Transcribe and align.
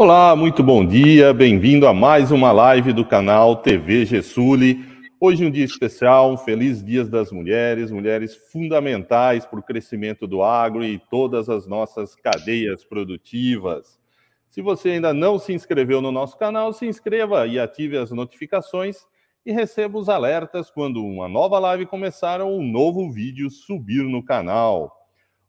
Olá, 0.00 0.36
muito 0.36 0.62
bom 0.62 0.86
dia, 0.86 1.34
bem-vindo 1.34 1.84
a 1.84 1.92
mais 1.92 2.30
uma 2.30 2.52
live 2.52 2.92
do 2.92 3.04
canal 3.04 3.56
TV 3.56 4.06
Gessuli. 4.06 4.78
Hoje 5.18 5.44
um 5.44 5.50
dia 5.50 5.64
especial, 5.64 6.30
um 6.30 6.36
feliz 6.36 6.84
Dia 6.84 7.04
das 7.04 7.32
Mulheres, 7.32 7.90
mulheres 7.90 8.36
fundamentais 8.52 9.44
para 9.44 9.58
o 9.58 9.62
crescimento 9.62 10.24
do 10.24 10.40
agro 10.40 10.84
e 10.84 11.00
todas 11.10 11.48
as 11.48 11.66
nossas 11.66 12.14
cadeias 12.14 12.84
produtivas. 12.84 13.98
Se 14.48 14.62
você 14.62 14.90
ainda 14.90 15.12
não 15.12 15.36
se 15.36 15.52
inscreveu 15.52 16.00
no 16.00 16.12
nosso 16.12 16.38
canal, 16.38 16.72
se 16.72 16.86
inscreva 16.86 17.48
e 17.48 17.58
ative 17.58 17.98
as 17.98 18.12
notificações 18.12 18.98
e 19.44 19.50
receba 19.50 19.98
os 19.98 20.08
alertas 20.08 20.70
quando 20.70 21.04
uma 21.04 21.28
nova 21.28 21.58
live 21.58 21.86
começar 21.86 22.40
ou 22.40 22.56
um 22.56 22.62
novo 22.64 23.10
vídeo 23.10 23.50
subir 23.50 24.04
no 24.04 24.24
canal. 24.24 24.97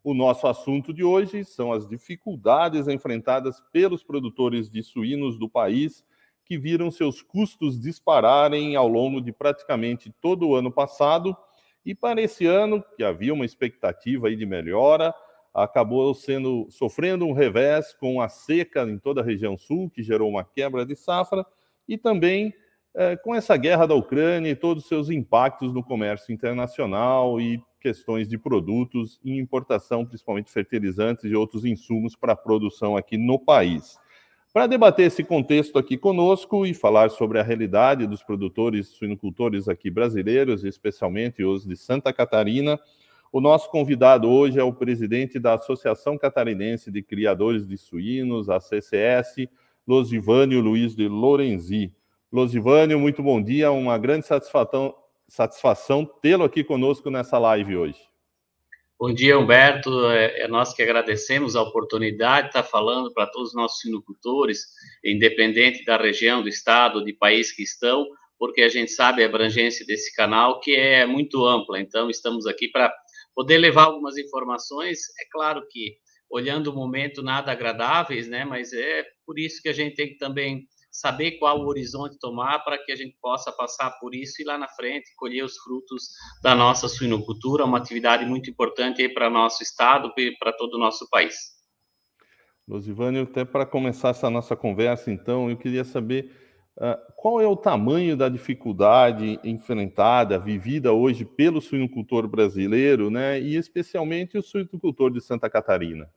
O 0.09 0.13
nosso 0.15 0.47
assunto 0.47 0.91
de 0.91 1.03
hoje 1.03 1.45
são 1.45 1.71
as 1.71 1.87
dificuldades 1.87 2.87
enfrentadas 2.87 3.61
pelos 3.71 4.03
produtores 4.03 4.67
de 4.67 4.81
suínos 4.81 5.37
do 5.37 5.47
país 5.47 6.03
que 6.43 6.57
viram 6.57 6.89
seus 6.89 7.21
custos 7.21 7.79
dispararem 7.79 8.75
ao 8.75 8.87
longo 8.87 9.21
de 9.21 9.31
praticamente 9.31 10.11
todo 10.19 10.47
o 10.47 10.55
ano 10.55 10.71
passado. 10.71 11.37
E 11.85 11.93
para 11.93 12.19
esse 12.19 12.47
ano, 12.47 12.83
que 12.97 13.03
havia 13.03 13.31
uma 13.31 13.45
expectativa 13.45 14.35
de 14.35 14.45
melhora, 14.47 15.13
acabou 15.53 16.11
sendo 16.15 16.65
sofrendo 16.71 17.27
um 17.27 17.31
revés 17.31 17.93
com 17.93 18.19
a 18.19 18.27
seca 18.27 18.81
em 18.89 18.97
toda 18.97 19.21
a 19.21 19.23
região 19.23 19.55
sul, 19.55 19.91
que 19.91 20.01
gerou 20.01 20.27
uma 20.27 20.43
quebra 20.43 20.87
de 20.87 20.95
safra, 20.95 21.45
e 21.87 21.99
também 21.99 22.51
é, 22.95 23.15
com 23.15 23.35
essa 23.35 23.55
guerra 23.55 23.85
da 23.85 23.93
Ucrânia 23.93 24.49
e 24.49 24.55
todos 24.55 24.85
os 24.85 24.89
seus 24.89 25.11
impactos 25.11 25.71
no 25.71 25.83
comércio 25.83 26.33
internacional 26.33 27.39
e 27.39 27.63
questões 27.79 28.27
de 28.27 28.37
produtos 28.37 29.19
e 29.23 29.37
importação, 29.37 30.05
principalmente 30.05 30.51
fertilizantes 30.51 31.25
e 31.25 31.35
outros 31.35 31.65
insumos 31.65 32.15
para 32.15 32.33
a 32.33 32.35
produção 32.35 32.97
aqui 32.97 33.17
no 33.17 33.39
país. 33.39 33.97
Para 34.51 34.65
debater 34.67 35.05
esse 35.05 35.23
contexto 35.23 35.77
aqui 35.77 35.95
conosco 35.95 36.65
e 36.65 36.73
falar 36.73 37.11
sobre 37.11 37.39
a 37.39 37.43
realidade 37.43 38.07
dos 38.07 38.23
produtores 38.23 38.87
suinocultores 38.87 39.69
aqui 39.69 39.91
brasileiros, 39.91 40.63
especialmente 40.63 41.43
os 41.43 41.65
de 41.65 41.77
Santa 41.77 42.11
Catarina, 42.11 42.79
o 43.31 43.39
nosso 43.39 43.69
convidado 43.69 44.27
hoje 44.27 44.59
é 44.59 44.63
o 44.63 44.73
presidente 44.73 45.37
da 45.37 45.53
Associação 45.53 46.17
Catarinense 46.17 46.89
de 46.89 47.03
Criadores 47.03 47.67
de 47.67 47.77
Suínos, 47.77 48.49
a 48.49 48.59
CCS, 48.59 49.47
Losivânio 49.87 50.61
Luiz 50.61 50.95
de 50.95 51.07
Lorenzi. 51.07 51.93
Losivânio, 52.31 52.99
muito 52.99 53.21
bom 53.21 53.39
dia, 53.39 53.71
uma 53.71 53.99
grande 53.99 54.25
satisfação, 54.25 54.95
satisfação 55.29 56.05
tê-lo 56.05 56.43
aqui 56.43 56.63
conosco 56.63 57.09
nessa 57.09 57.37
live 57.37 57.77
hoje. 57.77 58.09
Bom 58.99 59.13
dia, 59.13 59.39
Humberto. 59.39 60.09
É, 60.09 60.41
é, 60.41 60.47
nós 60.49 60.73
que 60.73 60.81
agradecemos 60.81 61.55
a 61.55 61.61
oportunidade 61.61 62.47
de 62.47 62.49
estar 62.49 62.63
falando 62.63 63.13
para 63.13 63.27
todos 63.27 63.49
os 63.49 63.55
nossos 63.55 63.79
sinocultores, 63.79 64.65
independente 65.05 65.85
da 65.85 65.95
região, 65.95 66.41
do 66.41 66.49
estado, 66.49 67.05
de 67.05 67.13
país 67.13 67.51
que 67.53 67.63
estão, 67.63 68.05
porque 68.37 68.61
a 68.61 68.67
gente 68.67 68.91
sabe 68.91 69.23
a 69.23 69.27
abrangência 69.27 69.85
desse 69.85 70.13
canal, 70.13 70.59
que 70.59 70.75
é 70.75 71.05
muito 71.05 71.45
ampla. 71.45 71.79
Então, 71.79 72.09
estamos 72.09 72.45
aqui 72.45 72.67
para 72.67 72.93
poder 73.33 73.57
levar 73.57 73.83
algumas 73.83 74.17
informações. 74.17 74.99
É 75.21 75.23
claro 75.31 75.65
que, 75.69 75.95
olhando 76.29 76.67
o 76.67 76.75
momento, 76.75 77.23
nada 77.23 77.53
agradáveis, 77.53 78.27
né? 78.27 78.43
Mas 78.43 78.73
é 78.73 79.05
por 79.25 79.39
isso 79.39 79.61
que 79.61 79.69
a 79.69 79.73
gente 79.73 79.95
tem 79.95 80.09
que 80.09 80.17
também 80.17 80.67
saber 80.91 81.33
qual 81.33 81.59
o 81.59 81.67
horizonte 81.67 82.17
tomar 82.19 82.59
para 82.59 82.77
que 82.77 82.91
a 82.91 82.95
gente 82.95 83.15
possa 83.21 83.51
passar 83.51 83.91
por 83.99 84.15
isso 84.15 84.41
e 84.41 84.45
lá 84.45 84.57
na 84.57 84.67
frente 84.67 85.13
colher 85.15 85.43
os 85.43 85.57
frutos 85.57 86.09
da 86.41 86.55
nossa 86.55 86.87
suinocultura, 86.87 87.65
uma 87.65 87.77
atividade 87.77 88.25
muito 88.25 88.49
importante 88.49 89.07
para 89.09 89.29
nosso 89.29 89.61
estado 89.63 90.11
e 90.17 90.35
para 90.37 90.51
todo 90.53 90.75
o 90.75 90.79
nosso 90.79 91.07
país. 91.09 91.35
Losivânio, 92.67 93.23
até 93.23 93.43
para 93.43 93.65
começar 93.65 94.09
essa 94.09 94.29
nossa 94.29 94.55
conversa, 94.55 95.11
então, 95.11 95.49
eu 95.49 95.57
queria 95.57 95.83
saber 95.83 96.31
uh, 96.77 96.95
qual 97.15 97.41
é 97.41 97.47
o 97.47 97.55
tamanho 97.55 98.15
da 98.15 98.29
dificuldade 98.29 99.39
enfrentada, 99.43 100.37
vivida 100.37 100.93
hoje 100.93 101.25
pelo 101.25 101.61
suinocultor 101.61 102.27
brasileiro, 102.27 103.09
né, 103.09 103.39
e 103.39 103.55
especialmente 103.55 104.37
o 104.37 104.43
suinocultor 104.43 105.11
de 105.11 105.19
Santa 105.19 105.49
Catarina. 105.49 106.07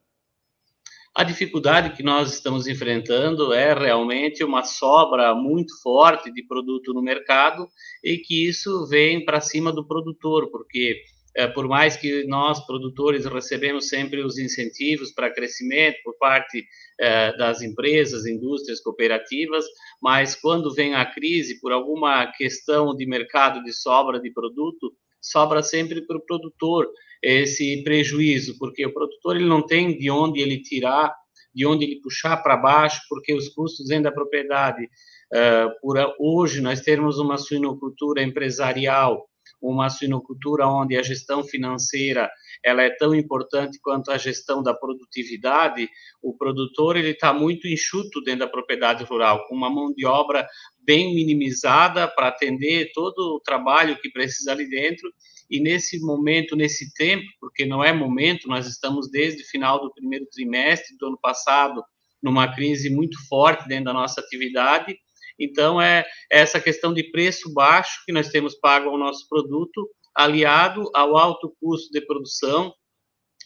A 1.15 1.25
dificuldade 1.25 1.95
que 1.95 2.03
nós 2.03 2.33
estamos 2.33 2.67
enfrentando 2.67 3.53
é 3.53 3.75
realmente 3.75 4.43
uma 4.43 4.65
sobra 4.65 5.35
muito 5.35 5.79
forte 5.83 6.33
de 6.33 6.43
produto 6.43 6.95
no 6.95 7.03
mercado 7.03 7.69
e 8.03 8.17
que 8.17 8.49
isso 8.49 8.87
vem 8.87 9.23
para 9.23 9.39
cima 9.39 9.71
do 9.71 9.87
produtor, 9.87 10.51
porque 10.51 11.03
é, 11.37 11.47
por 11.47 11.69
mais 11.69 11.97
que 11.97 12.25
nós, 12.25 12.65
produtores, 12.65 13.27
recebemos 13.27 13.91
sempre 13.91 14.25
os 14.25 14.39
incentivos 14.39 15.13
para 15.13 15.33
crescimento 15.33 15.99
por 16.03 16.17
parte 16.17 16.65
é, 16.99 17.37
das 17.37 17.61
empresas, 17.61 18.25
indústrias, 18.25 18.81
cooperativas, 18.81 19.67
mas 20.01 20.35
quando 20.35 20.73
vem 20.73 20.95
a 20.95 21.05
crise, 21.05 21.61
por 21.61 21.73
alguma 21.73 22.27
questão 22.33 22.97
de 22.97 23.05
mercado 23.05 23.63
de 23.63 23.73
sobra 23.75 24.19
de 24.19 24.31
produto, 24.33 24.91
sobra 25.21 25.63
sempre 25.63 26.01
para 26.07 26.17
o 26.17 26.25
produtor 26.25 26.89
esse 27.23 27.83
prejuízo, 27.85 28.57
porque 28.59 28.85
o 28.85 28.93
produtor 28.93 29.37
ele 29.37 29.47
não 29.47 29.65
tem 29.65 29.97
de 29.97 30.11
onde 30.11 30.41
ele 30.41 30.61
tirar, 30.61 31.15
de 31.55 31.67
onde 31.67 31.85
ele 31.85 32.01
puxar 32.01 32.39
para 32.39 32.57
baixo, 32.57 33.01
porque 33.09 33.33
os 33.33 33.49
custos 33.49 33.87
dentro 33.87 34.05
da 34.05 34.13
propriedade, 34.13 34.85
uh, 34.85 35.71
por 35.81 35.97
hoje 36.19 36.61
nós 36.61 36.81
temos 36.81 37.19
uma 37.19 37.39
suinocultura 37.39 38.23
empresarial, 38.23 39.29
uma 39.71 39.89
suinocultura 39.89 40.67
onde 40.67 40.97
a 40.97 41.03
gestão 41.03 41.45
financeira 41.45 42.31
ela 42.65 42.83
é 42.83 42.91
tão 42.91 43.15
importante 43.15 43.79
quanto 43.83 44.11
a 44.11 44.19
gestão 44.19 44.63
da 44.63 44.75
produtividade, 44.75 45.89
o 46.23 46.37
produtor 46.37 46.97
ele 46.97 47.11
está 47.11 47.33
muito 47.33 47.67
enxuto 47.67 48.21
dentro 48.23 48.41
da 48.41 48.49
propriedade 48.49 49.05
rural, 49.05 49.47
com 49.47 49.55
uma 49.55 49.71
mão 49.71 49.93
de 49.93 50.05
obra 50.07 50.47
bem 50.85 51.15
minimizada 51.15 52.09
para 52.09 52.29
atender 52.29 52.91
todo 52.93 53.37
o 53.37 53.41
trabalho 53.41 53.99
que 54.01 54.11
precisa 54.11 54.53
ali 54.53 54.69
dentro 54.69 55.09
e 55.51 55.61
nesse 55.61 56.01
momento, 56.01 56.57
nesse 56.57 56.93
tempo, 56.95 57.27
porque 57.39 57.67
não 57.67 57.85
é 57.85 57.93
momento, 57.93 58.49
nós 58.49 58.67
estamos 58.67 59.11
desde 59.11 59.43
o 59.43 59.47
final 59.47 59.81
do 59.81 59.93
primeiro 59.93 60.27
trimestre 60.27 60.97
do 60.97 61.09
ano 61.09 61.19
passado 61.21 61.83
numa 62.23 62.55
crise 62.55 62.89
muito 62.89 63.19
forte 63.29 63.67
dentro 63.67 63.87
da 63.87 63.93
nossa 63.93 64.21
atividade. 64.21 64.97
Então, 65.39 65.81
é 65.81 66.05
essa 66.31 66.61
questão 66.61 66.93
de 66.93 67.05
preço 67.11 67.53
baixo 67.53 68.03
que 68.05 68.13
nós 68.13 68.29
temos 68.29 68.55
pago 68.55 68.89
ao 68.89 68.99
nosso 68.99 69.29
produto, 69.29 69.89
aliado 70.15 70.91
ao 70.95 71.17
alto 71.17 71.55
custo 71.61 71.91
de 71.91 72.01
produção, 72.01 72.75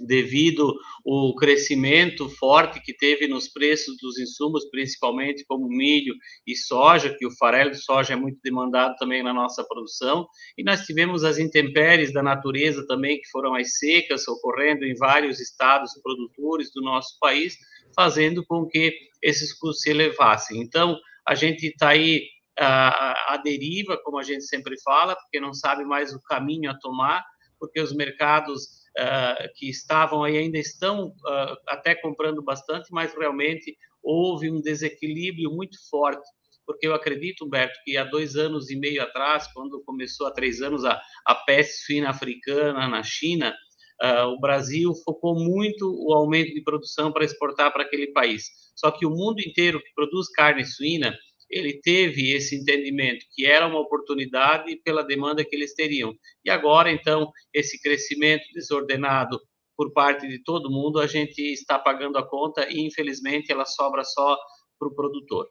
devido 0.01 0.75
ao 1.07 1.35
crescimento 1.35 2.29
forte 2.29 2.81
que 2.81 2.95
teve 2.95 3.27
nos 3.27 3.49
preços 3.49 3.97
dos 4.01 4.19
insumos, 4.19 4.69
principalmente 4.71 5.45
como 5.47 5.69
milho 5.69 6.15
e 6.47 6.55
soja, 6.55 7.15
que 7.17 7.27
o 7.27 7.37
farelo 7.37 7.71
de 7.71 7.83
soja 7.83 8.15
é 8.15 8.17
muito 8.17 8.39
demandado 8.43 8.95
também 8.97 9.23
na 9.23 9.33
nossa 9.33 9.65
produção, 9.65 10.27
e 10.57 10.63
nós 10.63 10.85
tivemos 10.85 11.25
as 11.25 11.39
intempéries 11.39 12.13
da 12.13 12.23
natureza 12.23 12.87
também, 12.87 13.19
que 13.19 13.29
foram 13.31 13.55
as 13.55 13.79
secas 13.79 14.27
ocorrendo 14.29 14.85
em 14.85 14.95
vários 14.95 15.41
estados 15.41 15.93
produtores 16.03 16.71
do 16.75 16.83
nosso 16.83 17.17
país, 17.21 17.57
fazendo 17.95 18.45
com 18.45 18.67
que 18.67 18.95
esses 19.23 19.53
custos 19.53 19.83
se 19.83 19.91
elevassem. 19.91 20.61
Então, 20.61 20.99
a 21.27 21.35
gente 21.35 21.67
está 21.67 21.89
aí 21.91 22.23
à, 22.59 23.41
deriva, 23.43 23.99
como 24.03 24.19
a 24.19 24.23
gente 24.23 24.45
sempre 24.45 24.81
fala, 24.83 25.15
porque 25.17 25.41
não 25.41 25.53
sabe 25.53 25.85
mais 25.85 26.13
o 26.15 26.23
caminho 26.23 26.71
a 26.71 26.79
tomar, 26.79 27.25
porque 27.59 27.81
os 27.81 27.95
mercados 27.95 28.65
uh, 28.99 29.49
que 29.57 29.69
estavam 29.69 30.25
aí 30.25 30.37
ainda 30.37 30.59
estão 30.59 31.09
uh, 31.09 31.57
até 31.69 31.95
comprando 31.95 32.43
bastante, 32.43 32.89
mas 32.91 33.15
realmente 33.15 33.77
houve 34.03 34.51
um 34.51 34.61
desequilíbrio 34.61 35.51
muito 35.51 35.77
forte, 35.91 36.27
porque 36.67 36.87
eu 36.87 36.95
acredito, 36.95 37.45
Humberto, 37.45 37.79
que 37.85 37.97
há 37.97 38.05
dois 38.05 38.37
anos 38.37 38.71
e 38.71 38.77
meio 38.77 39.03
atrás, 39.03 39.47
quando 39.53 39.83
começou 39.85 40.27
há 40.27 40.33
três 40.33 40.61
anos 40.61 40.85
a, 40.85 41.01
a 41.27 41.35
peste 41.35 41.85
suína 41.85 42.11
africana 42.11 42.89
na 42.89 43.03
China, 43.03 43.55
uh, 44.03 44.27
o 44.29 44.41
Brasil 44.41 44.93
focou 45.05 45.35
muito 45.35 45.87
o 45.87 46.15
aumento 46.15 46.53
de 46.55 46.63
produção 46.63 47.13
para 47.13 47.25
exportar 47.25 47.73
para 47.73 47.83
aquele 47.83 48.09
país. 48.09 48.45
Só 48.75 48.91
que 48.91 49.07
o 49.07 49.11
mundo 49.11 49.41
inteiro 49.41 49.81
que 49.81 49.95
produz 49.95 50.29
carne 50.31 50.65
suína 50.65 51.17
ele 51.51 51.81
teve 51.81 52.33
esse 52.33 52.57
entendimento 52.57 53.25
que 53.33 53.47
era 53.47 53.67
uma 53.67 53.81
oportunidade 53.81 54.77
pela 54.85 55.03
demanda 55.03 55.45
que 55.45 55.55
eles 55.55 55.75
teriam. 55.75 56.15
E 56.45 56.51
agora, 56.51 56.91
então, 56.91 57.31
esse 57.53 57.81
crescimento 57.81 58.45
desordenado 58.53 59.41
por 59.77 59.93
parte 59.93 60.27
de 60.27 60.43
todo 60.43 60.71
mundo, 60.71 60.99
a 60.99 61.07
gente 61.07 61.41
está 61.41 61.79
pagando 61.79 62.19
a 62.19 62.27
conta 62.27 62.67
e, 62.71 62.81
infelizmente, 62.81 63.53
ela 63.53 63.65
sobra 63.65 64.03
só 64.05 64.37
para 64.79 64.89
o 64.89 64.95
produtor. 64.95 65.49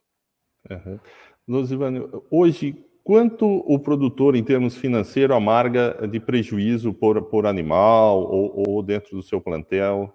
Uhum. 0.69 0.99
hoje, 2.31 2.75
quanto 3.05 3.45
o 3.45 3.77
produtor, 3.77 4.35
em 4.35 4.43
termos 4.43 4.75
financeiros, 4.75 5.37
amarga 5.37 6.07
de 6.11 6.19
prejuízo 6.19 6.91
por, 6.91 7.21
por 7.29 7.45
animal 7.45 8.23
ou, 8.23 8.63
ou 8.67 8.83
dentro 8.83 9.15
do 9.15 9.21
seu 9.21 9.39
plantel? 9.39 10.11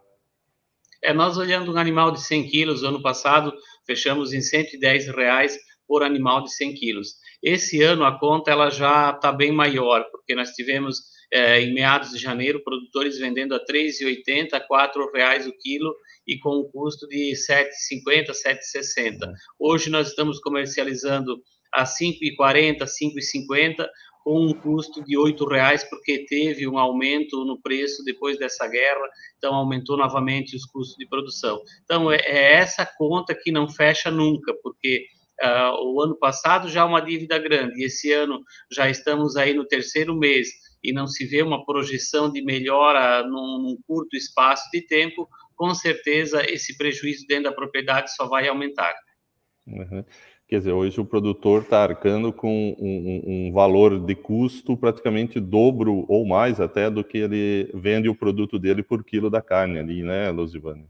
É, 1.01 1.15
nós 1.15 1.39
olhando 1.39 1.73
um 1.73 1.79
animal 1.79 2.11
de 2.11 2.21
100 2.21 2.49
quilos, 2.49 2.83
ano 2.83 3.01
passado, 3.01 3.55
fechamos 3.87 4.33
em 4.33 4.41
110 4.41 5.07
reais 5.15 5.57
por 5.87 6.03
animal 6.03 6.43
de 6.43 6.53
100 6.53 6.75
quilos. 6.75 7.15
Esse 7.41 7.81
ano 7.81 8.05
a 8.05 8.19
conta 8.19 8.51
ela 8.51 8.69
já 8.71 9.11
está 9.11 9.31
bem 9.31 9.53
maior, 9.53 10.05
porque 10.11 10.35
nós 10.35 10.51
tivemos 10.51 10.99
é, 11.33 11.61
em 11.61 11.73
meados 11.73 12.11
de 12.11 12.19
janeiro 12.19 12.63
produtores 12.65 13.19
vendendo 13.19 13.55
a 13.55 13.59
R$ 13.59 13.65
3,80, 13.73 14.49
a 14.53 14.59
R$ 14.59 15.11
reais 15.15 15.47
o 15.47 15.53
quilo 15.53 15.95
e 16.27 16.37
com 16.41 16.59
um 16.59 16.71
custo 16.73 17.07
de 17.07 17.31
R$ 17.31 17.65
7,50, 17.65 18.27
R$ 18.45 18.57
7,60. 18.57 19.33
Hoje 19.61 19.91
nós 19.91 20.09
estamos 20.09 20.41
comercializando 20.41 21.41
a 21.73 21.81
R$ 21.81 21.87
5,40, 21.87 22.81
R$ 22.81 22.87
5,50 22.87 23.87
com 24.23 24.47
um 24.47 24.53
custo 24.53 25.03
de 25.05 25.17
R$ 25.17 25.35
reais 25.51 25.83
porque 25.89 26.25
teve 26.27 26.67
um 26.69 26.79
aumento 26.79 27.45
no 27.45 27.61
preço 27.61 28.05
depois 28.05 28.39
dessa 28.39 28.69
guerra, 28.69 29.09
então 29.37 29.55
aumentou 29.55 29.97
novamente 29.97 30.55
os 30.55 30.65
custos 30.67 30.97
de 30.97 31.09
produção. 31.09 31.61
Então 31.83 32.13
é, 32.13 32.17
é 32.17 32.55
essa 32.55 32.87
conta 32.99 33.35
que 33.35 33.51
não 33.51 33.69
fecha 33.69 34.11
nunca, 34.11 34.55
porque 34.63 35.07
uh, 35.43 35.95
o 35.95 36.03
ano 36.03 36.17
passado 36.19 36.69
já 36.69 36.85
uma 36.85 37.01
dívida 37.01 37.39
grande, 37.39 37.81
e 37.81 37.87
esse 37.87 38.13
ano 38.13 38.43
já 38.71 38.89
estamos 38.91 39.37
aí 39.37 39.55
no 39.55 39.67
terceiro 39.67 40.15
mês 40.15 40.49
e 40.83 40.93
não 40.93 41.07
se 41.07 41.27
vê 41.27 41.43
uma 41.43 41.65
projeção 41.65 42.31
de 42.31 42.43
melhora 42.43 43.23
num, 43.27 43.59
num 43.59 43.77
curto 43.87 44.17
espaço 44.17 44.65
de 44.73 44.83
tempo, 44.83 45.29
com 45.55 45.75
certeza 45.75 46.43
esse 46.49 46.77
prejuízo 46.77 47.27
dentro 47.27 47.45
da 47.45 47.53
propriedade 47.53 48.15
só 48.15 48.27
vai 48.27 48.49
aumentar. 48.49 48.95
Uhum. 49.67 50.05
Quer 50.51 50.59
dizer, 50.59 50.73
hoje 50.73 51.01
o 51.01 51.05
produtor 51.05 51.63
está 51.63 51.81
arcando 51.85 52.33
com 52.33 52.75
um, 52.77 53.23
um, 53.25 53.53
valor 53.53 54.05
de 54.05 54.17
custo 54.17 54.77
praticamente 54.77 55.39
dobro 55.39 56.05
ou 56.09 56.27
mais 56.27 56.61
até 56.61 56.91
do 56.91 57.05
que 57.05 57.19
ele 57.19 57.71
vende 57.73 58.09
o 58.09 58.17
produto 58.17 58.59
dele 58.59 58.83
por 58.83 59.05
quilo 59.05 59.31
da 59.31 59.41
carne 59.41 59.79
ali, 59.79 60.03
né, 60.03 60.29
Luzivane? 60.33 60.89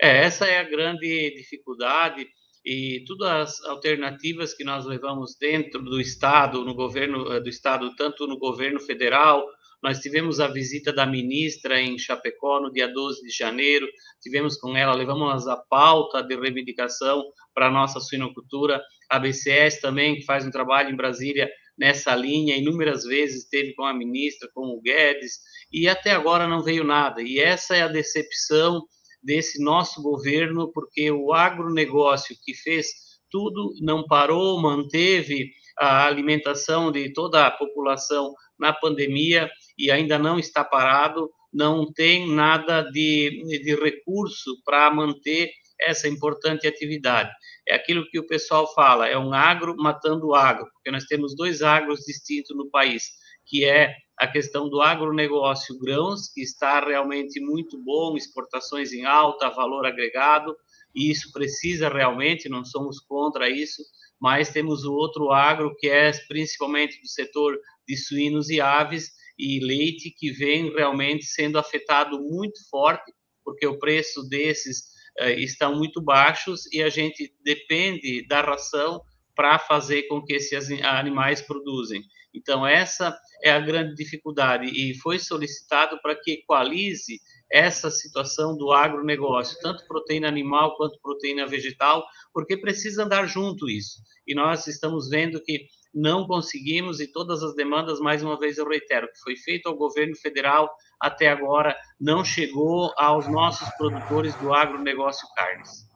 É, 0.00 0.24
essa 0.24 0.46
é 0.46 0.58
a 0.58 0.62
grande 0.62 1.34
dificuldade 1.36 2.26
e 2.64 3.04
todas 3.06 3.28
as 3.28 3.64
alternativas 3.66 4.54
que 4.54 4.64
nós 4.64 4.86
levamos 4.86 5.36
dentro 5.38 5.82
do 5.82 6.00
Estado, 6.00 6.64
no 6.64 6.74
governo 6.74 7.30
eh, 7.30 7.40
do 7.40 7.48
Estado, 7.50 7.94
tanto 7.94 8.26
no 8.26 8.38
governo 8.38 8.80
federal, 8.80 9.46
nós 9.82 10.00
tivemos 10.00 10.40
a 10.40 10.48
visita 10.48 10.92
da 10.92 11.06
ministra 11.06 11.80
em 11.80 11.98
Chapecó 11.98 12.60
no 12.60 12.72
dia 12.72 12.88
12 12.88 13.22
de 13.22 13.30
janeiro, 13.30 13.86
tivemos 14.20 14.56
com 14.56 14.76
ela, 14.76 14.94
levamos 14.94 15.46
a 15.46 15.56
pauta 15.56 16.22
de 16.22 16.36
reivindicação 16.36 17.24
para 17.54 17.68
a 17.68 17.70
nossa 17.70 18.00
suinocultura, 18.00 18.82
a 19.08 19.18
BCS 19.18 19.80
também, 19.80 20.16
que 20.16 20.24
faz 20.24 20.44
um 20.44 20.50
trabalho 20.50 20.90
em 20.90 20.96
Brasília 20.96 21.48
nessa 21.78 22.14
linha, 22.14 22.56
inúmeras 22.56 23.04
vezes 23.04 23.44
esteve 23.44 23.72
com 23.74 23.84
a 23.84 23.94
ministra, 23.94 24.48
com 24.52 24.66
o 24.66 24.80
Guedes, 24.80 25.38
e 25.72 25.88
até 25.88 26.10
agora 26.10 26.48
não 26.48 26.62
veio 26.62 26.82
nada. 26.82 27.22
E 27.22 27.38
essa 27.38 27.76
é 27.76 27.82
a 27.82 27.88
decepção 27.88 28.82
desse 29.22 29.62
nosso 29.62 30.02
governo, 30.02 30.72
porque 30.72 31.10
o 31.10 31.32
agronegócio 31.32 32.36
que 32.42 32.54
fez 32.54 32.88
tudo 33.30 33.72
não 33.80 34.06
parou, 34.06 34.60
manteve 34.60 35.52
a 35.78 36.06
alimentação 36.06 36.90
de 36.90 37.12
toda 37.12 37.46
a 37.46 37.50
população 37.50 38.34
na 38.58 38.72
pandemia 38.72 39.48
e 39.78 39.90
ainda 39.90 40.18
não 40.18 40.38
está 40.38 40.64
parado, 40.64 41.30
não 41.52 41.90
tem 41.90 42.28
nada 42.28 42.82
de, 42.82 43.42
de 43.62 43.74
recurso 43.74 44.60
para 44.64 44.90
manter 44.90 45.50
essa 45.80 46.08
importante 46.08 46.66
atividade. 46.66 47.30
É 47.66 47.74
aquilo 47.74 48.08
que 48.10 48.18
o 48.18 48.26
pessoal 48.26 48.72
fala, 48.74 49.06
é 49.06 49.16
um 49.16 49.32
agro 49.32 49.76
matando 49.76 50.28
o 50.28 50.34
agro, 50.34 50.66
porque 50.72 50.90
nós 50.90 51.04
temos 51.04 51.36
dois 51.36 51.62
agros 51.62 52.00
distintos 52.00 52.56
no 52.56 52.68
país, 52.70 53.04
que 53.46 53.64
é 53.64 53.94
a 54.18 54.26
questão 54.26 54.68
do 54.68 54.80
agronegócio 54.80 55.78
grãos, 55.78 56.28
que 56.32 56.42
está 56.42 56.80
realmente 56.80 57.40
muito 57.40 57.80
bom, 57.82 58.16
exportações 58.16 58.92
em 58.92 59.04
alta, 59.04 59.48
valor 59.50 59.86
agregado, 59.86 60.56
e 60.94 61.10
isso 61.10 61.30
precisa 61.32 61.88
realmente, 61.88 62.48
não 62.48 62.64
somos 62.64 62.98
contra 62.98 63.48
isso, 63.48 63.82
mas 64.20 64.50
temos 64.50 64.84
o 64.84 64.92
outro 64.92 65.30
agro, 65.30 65.74
que 65.78 65.88
é 65.88 66.10
principalmente 66.26 67.00
do 67.00 67.06
setor 67.06 67.56
de 67.86 67.96
suínos 67.96 68.50
e 68.50 68.60
aves 68.60 69.12
e 69.38 69.60
leite, 69.60 70.10
que 70.10 70.30
vem 70.30 70.70
realmente 70.70 71.24
sendo 71.24 71.58
afetado 71.58 72.20
muito 72.20 72.58
forte, 72.68 73.12
porque 73.44 73.66
o 73.66 73.78
preço 73.78 74.28
desses 74.28 74.78
uh, 75.20 75.30
estão 75.38 75.76
muito 75.76 76.02
baixos 76.02 76.70
e 76.72 76.82
a 76.82 76.88
gente 76.88 77.32
depende 77.44 78.26
da 78.26 78.40
ração 78.40 79.00
para 79.34 79.58
fazer 79.58 80.02
com 80.04 80.22
que 80.22 80.34
esses 80.34 80.70
animais 80.82 81.40
produzem. 81.40 82.02
Então, 82.34 82.66
essa 82.66 83.16
é 83.42 83.50
a 83.50 83.60
grande 83.60 83.94
dificuldade 83.94 84.66
e 84.66 84.94
foi 84.98 85.18
solicitado 85.18 85.98
para 86.02 86.14
que 86.14 86.32
equalize 86.32 87.20
essa 87.50 87.90
situação 87.90 88.56
do 88.56 88.72
agronegócio, 88.72 89.58
tanto 89.62 89.86
proteína 89.86 90.28
animal 90.28 90.76
quanto 90.76 91.00
proteína 91.00 91.46
vegetal, 91.46 92.04
porque 92.32 92.56
precisa 92.56 93.04
andar 93.04 93.26
junto 93.26 93.70
isso. 93.70 94.00
E 94.26 94.34
nós 94.34 94.66
estamos 94.66 95.08
vendo 95.08 95.42
que 95.42 95.66
não 95.98 96.26
conseguimos 96.26 97.00
e 97.00 97.06
todas 97.06 97.42
as 97.42 97.54
demandas, 97.54 97.98
mais 97.98 98.22
uma 98.22 98.38
vez 98.38 98.56
eu 98.56 98.68
reitero, 98.68 99.08
que 99.08 99.18
foi 99.20 99.36
feito 99.36 99.68
ao 99.68 99.76
governo 99.76 100.14
federal 100.16 100.70
até 101.00 101.28
agora 101.28 101.76
não 102.00 102.24
chegou 102.24 102.92
aos 102.96 103.28
nossos 103.28 103.68
produtores 103.76 104.34
do 104.36 104.54
agronegócio 104.54 105.26
carnes. 105.34 105.88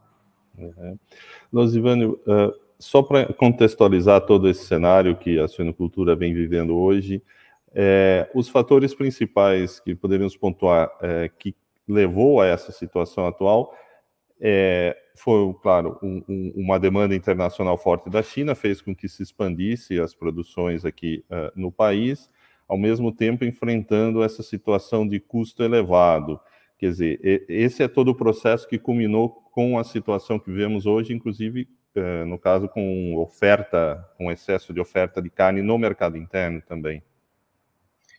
Uhum. 0.59 0.99
Uh, 1.53 2.53
só 2.79 3.03
para 3.03 3.33
contextualizar 3.33 4.23
todo 4.23 4.49
esse 4.49 4.65
cenário 4.65 5.17
que 5.17 5.39
a 5.39 5.47
suinocultura 5.47 6.17
vem 6.17 6.35
vivendo 6.35 6.77
hoje, 6.77 7.23
é, 7.75 8.29
os 8.35 8.49
fatores 8.49 8.95
principais 8.95 9.81
que 9.81 9.95
poderíamos 9.95 10.37
pontuar 10.37 10.91
é, 11.01 11.31
que 11.39 11.55
levou 11.89 12.41
a 12.41 12.47
essa 12.47 12.71
situação 12.71 13.27
atual 13.27 13.75
é, 14.41 14.97
foi, 15.15 15.55
claro, 15.63 15.99
um, 16.03 16.23
um, 16.29 16.53
uma 16.57 16.79
demanda 16.79 17.15
internacional 17.15 17.77
forte 17.77 18.09
da 18.09 18.23
China, 18.23 18.55
fez 18.55 18.81
com 18.81 18.95
que 18.95 19.09
se 19.09 19.23
expandisse 19.23 20.01
as 20.01 20.15
produções 20.15 20.85
aqui 20.85 21.25
uh, 21.31 21.53
no 21.55 21.71
país, 21.71 22.31
ao 22.69 22.79
mesmo 22.79 23.13
tempo 23.13 23.45
enfrentando 23.45 24.23
essa 24.23 24.43
situação 24.43 25.07
de 25.07 25.21
custo 25.21 25.63
elevado. 25.63 26.41
Quer 26.79 26.91
dizer, 26.91 27.45
esse 27.49 27.83
é 27.83 27.89
todo 27.89 28.09
o 28.09 28.15
processo 28.15 28.67
que 28.67 28.79
culminou 28.79 29.31
com 29.53 29.79
a 29.79 29.85
situação 29.85 30.39
que 30.39 30.51
vemos 30.51 30.87
hoje, 30.87 31.13
inclusive, 31.13 31.69
uh, 31.95 32.27
no 32.27 32.39
caso, 32.39 32.69
com 32.69 33.17
oferta, 33.19 34.05
com 34.17 34.31
excesso 34.31 34.73
de 34.73 34.81
oferta 34.81 35.21
de 35.21 35.31
carne 35.31 35.63
no 35.63 35.79
mercado 35.79 36.17
interno 36.17 36.61
também. 36.63 37.03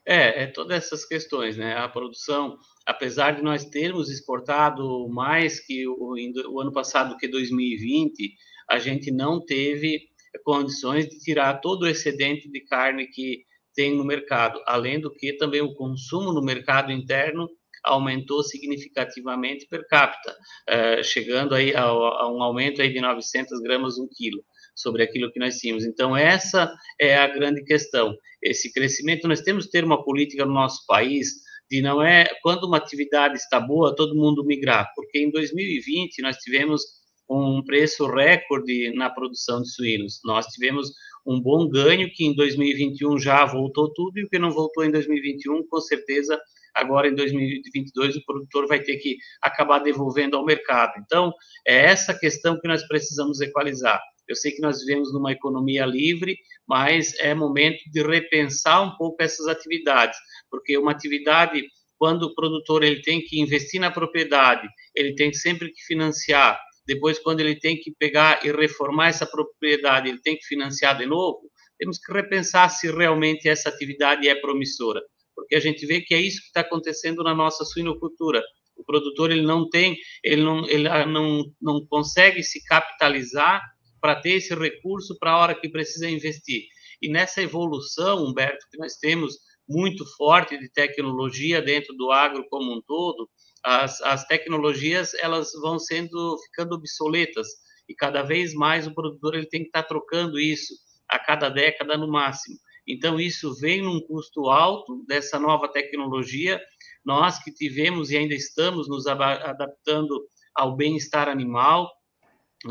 É, 0.05 0.43
é 0.43 0.47
todas 0.47 0.77
essas 0.77 1.05
questões, 1.05 1.57
né? 1.57 1.75
A 1.77 1.87
produção, 1.87 2.59
apesar 2.85 3.31
de 3.31 3.41
nós 3.41 3.65
termos 3.65 4.09
exportado 4.09 5.07
mais 5.09 5.59
que 5.59 5.87
o, 5.87 6.15
o 6.49 6.59
ano 6.59 6.71
passado 6.71 7.17
que 7.17 7.27
2020, 7.27 8.35
a 8.69 8.79
gente 8.79 9.11
não 9.11 9.43
teve 9.43 10.01
condições 10.43 11.07
de 11.07 11.19
tirar 11.19 11.61
todo 11.61 11.83
o 11.83 11.87
excedente 11.87 12.49
de 12.49 12.61
carne 12.61 13.07
que 13.07 13.43
tem 13.75 13.95
no 13.95 14.05
mercado, 14.05 14.61
além 14.65 14.99
do 14.99 15.11
que 15.11 15.33
também 15.33 15.61
o 15.61 15.73
consumo 15.73 16.31
no 16.31 16.43
mercado 16.43 16.91
interno 16.91 17.47
aumentou 17.83 18.41
significativamente 18.43 19.67
per 19.67 19.85
capita, 19.87 20.31
uh, 20.31 21.03
chegando 21.03 21.53
aí 21.53 21.75
a, 21.75 21.83
a, 21.83 22.31
um 22.31 22.41
aumento 22.41 22.81
aí 22.81 22.91
de 22.91 23.01
900 23.01 23.59
gramas 23.61 23.97
um 23.97 24.07
quilo 24.09 24.43
sobre 24.75 25.03
aquilo 25.03 25.31
que 25.31 25.39
nós 25.39 25.57
tínhamos. 25.57 25.85
Então, 25.85 26.15
essa 26.15 26.73
é 26.99 27.17
a 27.17 27.27
grande 27.27 27.63
questão. 27.63 28.15
Esse 28.41 28.71
crescimento, 28.71 29.27
nós 29.27 29.41
temos 29.41 29.65
que 29.65 29.71
ter 29.71 29.83
uma 29.83 30.03
política 30.03 30.45
no 30.45 30.53
nosso 30.53 30.85
país 30.87 31.42
de 31.73 31.81
não 31.81 32.03
é 32.03 32.25
quando 32.43 32.65
uma 32.65 32.77
atividade 32.77 33.35
está 33.35 33.59
boa, 33.59 33.95
todo 33.95 34.13
mundo 34.13 34.45
migrar, 34.45 34.91
porque 34.95 35.17
em 35.17 35.31
2020 35.31 36.21
nós 36.21 36.37
tivemos 36.37 36.83
um 37.27 37.63
preço 37.63 38.05
recorde 38.05 38.93
na 38.93 39.09
produção 39.09 39.59
de 39.59 39.71
suínos. 39.71 40.19
Nós 40.23 40.45
tivemos 40.47 40.91
um 41.25 41.41
bom 41.41 41.67
ganho 41.67 42.11
que 42.13 42.25
em 42.25 42.35
2021 42.35 43.17
já 43.17 43.43
voltou 43.45 43.91
tudo 43.91 44.19
e 44.19 44.23
o 44.23 44.29
que 44.29 44.37
não 44.37 44.51
voltou 44.51 44.85
em 44.85 44.91
2021, 44.91 45.65
com 45.67 45.81
certeza 45.81 46.39
agora 46.75 47.07
em 47.07 47.15
2022 47.15 48.17
o 48.17 48.25
produtor 48.25 48.67
vai 48.67 48.79
ter 48.79 48.97
que 48.97 49.17
acabar 49.41 49.79
devolvendo 49.79 50.37
ao 50.37 50.45
mercado. 50.45 50.93
Então, 51.03 51.33
é 51.65 51.85
essa 51.85 52.13
questão 52.13 52.59
que 52.59 52.67
nós 52.67 52.87
precisamos 52.87 53.41
equalizar. 53.41 53.99
Eu 54.27 54.35
sei 54.35 54.51
que 54.51 54.61
nós 54.61 54.79
vivemos 54.79 55.13
numa 55.13 55.31
economia 55.31 55.85
livre, 55.85 56.37
mas 56.67 57.13
é 57.19 57.33
momento 57.33 57.79
de 57.91 58.01
repensar 58.01 58.81
um 58.81 58.95
pouco 58.95 59.21
essas 59.21 59.47
atividades, 59.47 60.17
porque 60.49 60.77
uma 60.77 60.91
atividade 60.91 61.63
quando 62.03 62.23
o 62.23 62.35
produtor 62.35 62.83
ele 62.83 63.01
tem 63.01 63.21
que 63.21 63.39
investir 63.39 63.79
na 63.79 63.89
propriedade, 63.89 64.67
ele 64.93 65.15
tem 65.15 65.31
sempre 65.31 65.71
que 65.71 65.81
financiar. 65.85 66.59
Depois, 66.85 67.17
quando 67.17 67.39
ele 67.39 67.55
tem 67.55 67.79
que 67.79 67.93
pegar 67.97 68.45
e 68.45 68.51
reformar 68.51 69.07
essa 69.07 69.25
propriedade, 69.25 70.09
ele 70.09 70.19
tem 70.19 70.35
que 70.35 70.45
financiar 70.45 70.97
de 70.97 71.05
novo. 71.05 71.49
Temos 71.79 71.97
que 71.97 72.11
repensar 72.11 72.69
se 72.69 72.91
realmente 72.91 73.47
essa 73.47 73.69
atividade 73.69 74.27
é 74.27 74.35
promissora, 74.35 75.01
porque 75.33 75.55
a 75.55 75.61
gente 75.61 75.85
vê 75.85 76.01
que 76.01 76.13
é 76.13 76.19
isso 76.19 76.41
que 76.41 76.47
está 76.47 76.59
acontecendo 76.59 77.23
na 77.23 77.33
nossa 77.33 77.63
suinocultura. 77.63 78.43
O 78.75 78.83
produtor 78.83 79.31
ele 79.31 79.43
não 79.43 79.69
tem, 79.69 79.95
ele 80.21 80.43
não, 80.43 80.67
ele 80.67 80.89
não, 81.05 81.45
não 81.61 81.85
consegue 81.87 82.43
se 82.43 82.61
capitalizar 82.65 83.61
para 84.03 84.19
ter 84.19 84.31
esse 84.31 84.53
recurso 84.53 85.17
para 85.17 85.31
a 85.31 85.37
hora 85.37 85.55
que 85.55 85.69
precisa 85.69 86.09
investir. 86.09 86.63
E 87.01 87.07
nessa 87.09 87.41
evolução, 87.41 88.25
Humberto, 88.25 88.67
que 88.69 88.77
nós 88.77 88.97
temos 88.97 89.37
muito 89.67 90.05
forte 90.17 90.57
de 90.57 90.69
tecnologia 90.69 91.61
dentro 91.61 91.95
do 91.95 92.11
agro 92.11 92.45
como 92.49 92.73
um 92.73 92.81
todo, 92.81 93.29
as, 93.63 94.01
as 94.01 94.27
tecnologias 94.27 95.13
elas 95.13 95.53
vão 95.61 95.79
sendo 95.79 96.37
ficando 96.43 96.75
obsoletas 96.75 97.47
e 97.87 97.95
cada 97.95 98.23
vez 98.23 98.53
mais 98.53 98.85
o 98.85 98.93
produtor 98.93 99.35
ele 99.35 99.47
tem 99.47 99.61
que 99.61 99.67
estar 99.67 99.83
trocando 99.83 100.37
isso. 100.37 100.73
a 101.07 101.17
cada 101.17 101.47
década 101.47 101.95
no 101.95 102.11
máximo. 102.11 102.57
Então, 102.85 103.17
isso 103.17 103.55
vem 103.61 103.81
num 103.81 104.01
custo 104.01 104.49
alto 104.49 105.05
dessa 105.07 105.39
nova 105.39 105.69
tecnologia. 105.69 106.59
Nós 107.05 107.41
que 107.41 107.53
tivemos 107.53 108.11
e 108.11 108.17
ainda 108.17 108.33
estamos 108.33 108.89
nos 108.89 109.07
adaptando 109.07 110.27
ao 110.53 110.75
bem-estar 110.75 111.29
animal, 111.29 111.89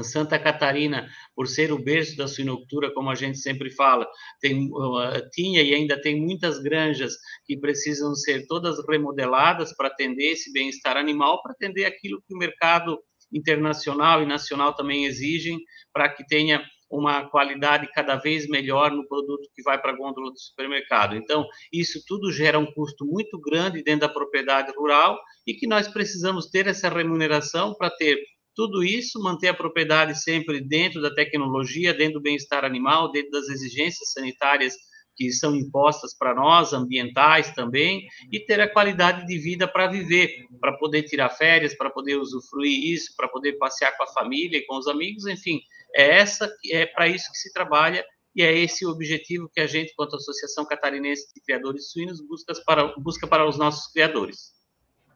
Santa 0.02 0.38
Catarina, 0.38 1.08
por 1.34 1.48
ser 1.48 1.72
o 1.72 1.78
berço 1.78 2.16
da 2.16 2.26
suinocultura, 2.26 2.92
como 2.94 3.10
a 3.10 3.14
gente 3.14 3.38
sempre 3.38 3.70
fala, 3.70 4.08
tem, 4.40 4.70
uh, 4.70 5.28
tinha 5.32 5.62
e 5.62 5.74
ainda 5.74 6.00
tem 6.00 6.20
muitas 6.20 6.60
granjas 6.60 7.14
que 7.44 7.58
precisam 7.58 8.14
ser 8.14 8.46
todas 8.46 8.76
remodeladas 8.88 9.74
para 9.76 9.88
atender 9.88 10.32
esse 10.32 10.52
bem-estar 10.52 10.96
animal, 10.96 11.42
para 11.42 11.52
atender 11.52 11.84
aquilo 11.84 12.22
que 12.26 12.34
o 12.34 12.38
mercado 12.38 12.98
internacional 13.32 14.22
e 14.22 14.26
nacional 14.26 14.74
também 14.74 15.04
exigem, 15.04 15.58
para 15.92 16.08
que 16.08 16.26
tenha 16.26 16.62
uma 16.90 17.26
qualidade 17.30 17.90
cada 17.92 18.16
vez 18.16 18.46
melhor 18.46 18.90
no 18.90 19.08
produto 19.08 19.48
que 19.54 19.62
vai 19.62 19.80
para 19.80 19.92
a 19.92 19.96
gôndola 19.96 20.30
do 20.30 20.38
supermercado. 20.38 21.16
Então, 21.16 21.46
isso 21.72 22.02
tudo 22.06 22.30
gera 22.30 22.58
um 22.58 22.70
custo 22.70 23.06
muito 23.06 23.40
grande 23.40 23.82
dentro 23.82 24.06
da 24.06 24.12
propriedade 24.12 24.70
rural 24.76 25.18
e 25.46 25.54
que 25.54 25.66
nós 25.66 25.88
precisamos 25.88 26.50
ter 26.50 26.66
essa 26.66 26.90
remuneração 26.90 27.74
para 27.74 27.88
ter 27.88 28.18
tudo 28.54 28.82
isso, 28.84 29.22
manter 29.22 29.48
a 29.48 29.54
propriedade 29.54 30.20
sempre 30.22 30.60
dentro 30.60 31.00
da 31.00 31.12
tecnologia, 31.12 31.94
dentro 31.94 32.14
do 32.14 32.22
bem-estar 32.22 32.64
animal, 32.64 33.10
dentro 33.10 33.30
das 33.30 33.48
exigências 33.48 34.12
sanitárias 34.12 34.74
que 35.14 35.30
são 35.30 35.54
impostas 35.54 36.16
para 36.16 36.34
nós, 36.34 36.72
ambientais 36.72 37.54
também, 37.54 38.06
e 38.30 38.40
ter 38.40 38.60
a 38.60 38.68
qualidade 38.68 39.26
de 39.26 39.38
vida 39.38 39.68
para 39.68 39.86
viver, 39.86 40.46
para 40.60 40.72
poder 40.78 41.02
tirar 41.02 41.28
férias, 41.30 41.74
para 41.74 41.90
poder 41.90 42.16
usufruir 42.16 42.92
isso, 42.92 43.14
para 43.16 43.28
poder 43.28 43.54
passear 43.54 43.96
com 43.96 44.04
a 44.04 44.08
família 44.08 44.58
e 44.58 44.66
com 44.66 44.76
os 44.76 44.88
amigos, 44.88 45.26
enfim, 45.26 45.60
é 45.94 46.18
essa 46.18 46.50
é 46.70 46.86
para 46.86 47.08
isso 47.08 47.30
que 47.30 47.38
se 47.38 47.52
trabalha 47.52 48.04
e 48.34 48.42
é 48.42 48.56
esse 48.58 48.86
o 48.86 48.90
objetivo 48.90 49.50
que 49.52 49.60
a 49.60 49.66
gente, 49.66 49.94
quanto 49.94 50.16
Associação 50.16 50.64
Catarinense 50.64 51.32
de 51.34 51.42
Criadores 51.42 51.90
Suínos, 51.90 52.20
busca 52.26 52.54
para, 52.64 52.94
busca 52.98 53.26
para 53.26 53.46
os 53.46 53.58
nossos 53.58 53.92
criadores. 53.92 54.52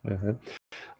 Uhum. 0.04 0.38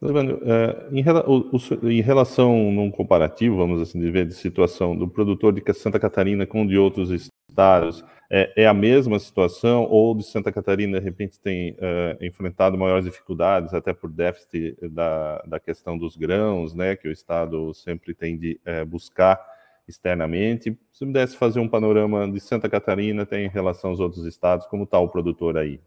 É, 0.03 0.89
em, 0.93 2.01
relação, 2.03 2.71
num 2.71 2.91
comparativo, 2.91 3.57
vamos 3.57 3.81
assim 3.81 3.99
dizer, 3.99 4.27
de 4.27 4.35
situação 4.35 4.95
do 4.95 5.09
produtor 5.09 5.55
de 5.55 5.63
Santa 5.73 5.99
Catarina 5.99 6.47
com 6.47 6.67
de 6.67 6.77
outros 6.77 7.11
estados, 7.11 8.05
é, 8.31 8.65
é 8.65 8.67
a 8.67 8.75
mesma 8.75 9.19
situação 9.19 9.85
ou 9.85 10.15
de 10.15 10.23
Santa 10.25 10.53
Catarina, 10.53 10.99
de 10.99 11.05
repente, 11.05 11.41
tem 11.41 11.73
uh, 11.73 12.23
enfrentado 12.23 12.77
maiores 12.77 13.07
dificuldades, 13.07 13.73
até 13.73 13.95
por 13.95 14.11
déficit 14.11 14.77
da, 14.91 15.43
da 15.47 15.61
questão 15.61 15.97
dos 15.97 16.17
grãos, 16.17 16.75
né, 16.75 16.95
que 16.95 17.09
o 17.09 17.13
estado 17.13 17.73
sempre 17.73 18.13
tem 18.15 18.37
de 18.37 18.61
uh, 18.67 18.85
buscar 18.85 19.41
externamente. 19.89 20.77
Se 20.93 21.07
pudesse 21.07 21.37
fazer 21.37 21.61
um 21.61 21.69
panorama 21.69 22.31
de 22.31 22.41
Santa 22.41 22.69
Catarina, 22.69 23.25
tem 23.25 23.47
em 23.47 23.51
relação 23.51 23.91
aos 23.91 24.01
outros 24.01 24.27
estados, 24.27 24.67
como 24.67 24.85
está 24.85 24.99
o 24.99 25.09
produtor 25.09 25.57
aí? 25.57 25.81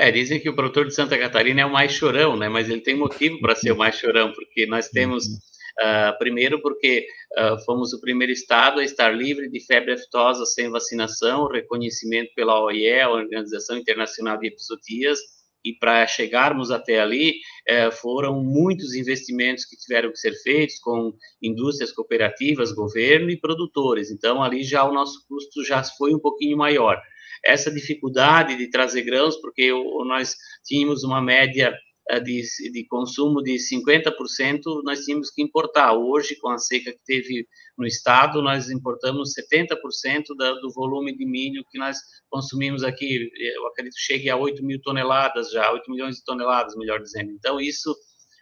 É, 0.00 0.12
dizem 0.12 0.38
que 0.38 0.48
o 0.48 0.54
produtor 0.54 0.86
de 0.86 0.94
Santa 0.94 1.18
Catarina 1.18 1.62
é 1.62 1.66
o 1.66 1.72
mais 1.72 1.90
chorão, 1.90 2.36
né? 2.36 2.48
Mas 2.48 2.70
ele 2.70 2.80
tem 2.80 2.96
motivo 2.96 3.40
para 3.40 3.56
ser 3.56 3.72
o 3.72 3.76
mais 3.76 3.96
chorão, 3.96 4.32
porque 4.32 4.64
nós 4.64 4.88
temos, 4.88 5.24
uh, 5.26 6.16
primeiro, 6.20 6.62
porque 6.62 7.04
uh, 7.36 7.58
fomos 7.64 7.92
o 7.92 8.00
primeiro 8.00 8.32
estado 8.32 8.78
a 8.78 8.84
estar 8.84 9.08
livre 9.08 9.50
de 9.50 9.58
febre 9.66 9.94
aftosa 9.94 10.46
sem 10.46 10.70
vacinação, 10.70 11.48
reconhecimento 11.48 12.32
pela 12.36 12.62
OIE, 12.62 13.00
a 13.00 13.10
Organização 13.10 13.76
Internacional 13.76 14.38
de 14.38 14.46
Epizootias, 14.46 15.18
e 15.64 15.72
para 15.72 16.06
chegarmos 16.06 16.70
até 16.70 17.00
ali 17.00 17.34
eh, 17.66 17.90
foram 17.90 18.40
muitos 18.40 18.94
investimentos 18.94 19.64
que 19.64 19.76
tiveram 19.76 20.12
que 20.12 20.16
ser 20.16 20.32
feitos 20.40 20.78
com 20.78 21.12
indústrias 21.42 21.90
cooperativas, 21.90 22.70
governo 22.70 23.28
e 23.28 23.36
produtores. 23.36 24.08
Então 24.12 24.40
ali 24.40 24.62
já 24.62 24.84
o 24.84 24.94
nosso 24.94 25.26
custo 25.28 25.64
já 25.64 25.82
foi 25.82 26.14
um 26.14 26.18
pouquinho 26.20 26.56
maior 26.56 27.02
essa 27.44 27.70
dificuldade 27.70 28.56
de 28.56 28.70
trazer 28.70 29.02
grãos, 29.02 29.36
porque 29.40 29.70
nós 30.06 30.34
tínhamos 30.64 31.04
uma 31.04 31.20
média 31.20 31.72
eh, 32.10 32.20
de, 32.20 32.42
de, 32.72 32.86
consumo 32.86 33.42
de 33.42 33.56
50%, 33.56 34.62
nós 34.82 35.00
tínhamos 35.00 35.30
que 35.30 35.42
importar. 35.42 35.92
Hoje, 35.92 36.36
com 36.36 36.48
a 36.48 36.56
seca 36.56 36.90
que 36.90 37.04
teve 37.04 37.46
no 37.76 37.86
estado, 37.86 38.40
nós 38.40 38.70
importamos 38.70 39.34
70% 39.34 40.34
da, 40.36 40.54
do 40.54 40.70
volume 40.72 41.16
de 41.16 41.26
milho 41.26 41.64
que 41.70 41.78
nós 41.78 41.98
consumimos 42.30 42.82
aqui. 42.82 43.30
Eu 43.54 43.66
acredito 43.66 43.94
que 43.94 44.00
chegue 44.00 44.30
a 44.30 44.36
8 44.36 44.64
mil 44.64 44.80
toneladas 44.80 45.50
já, 45.50 45.70
8 45.70 45.90
milhões 45.90 46.16
de 46.16 46.24
toneladas, 46.24 46.74
melhor 46.76 47.00
dizendo. 47.00 47.30
Então, 47.30 47.60
isso 47.60 47.94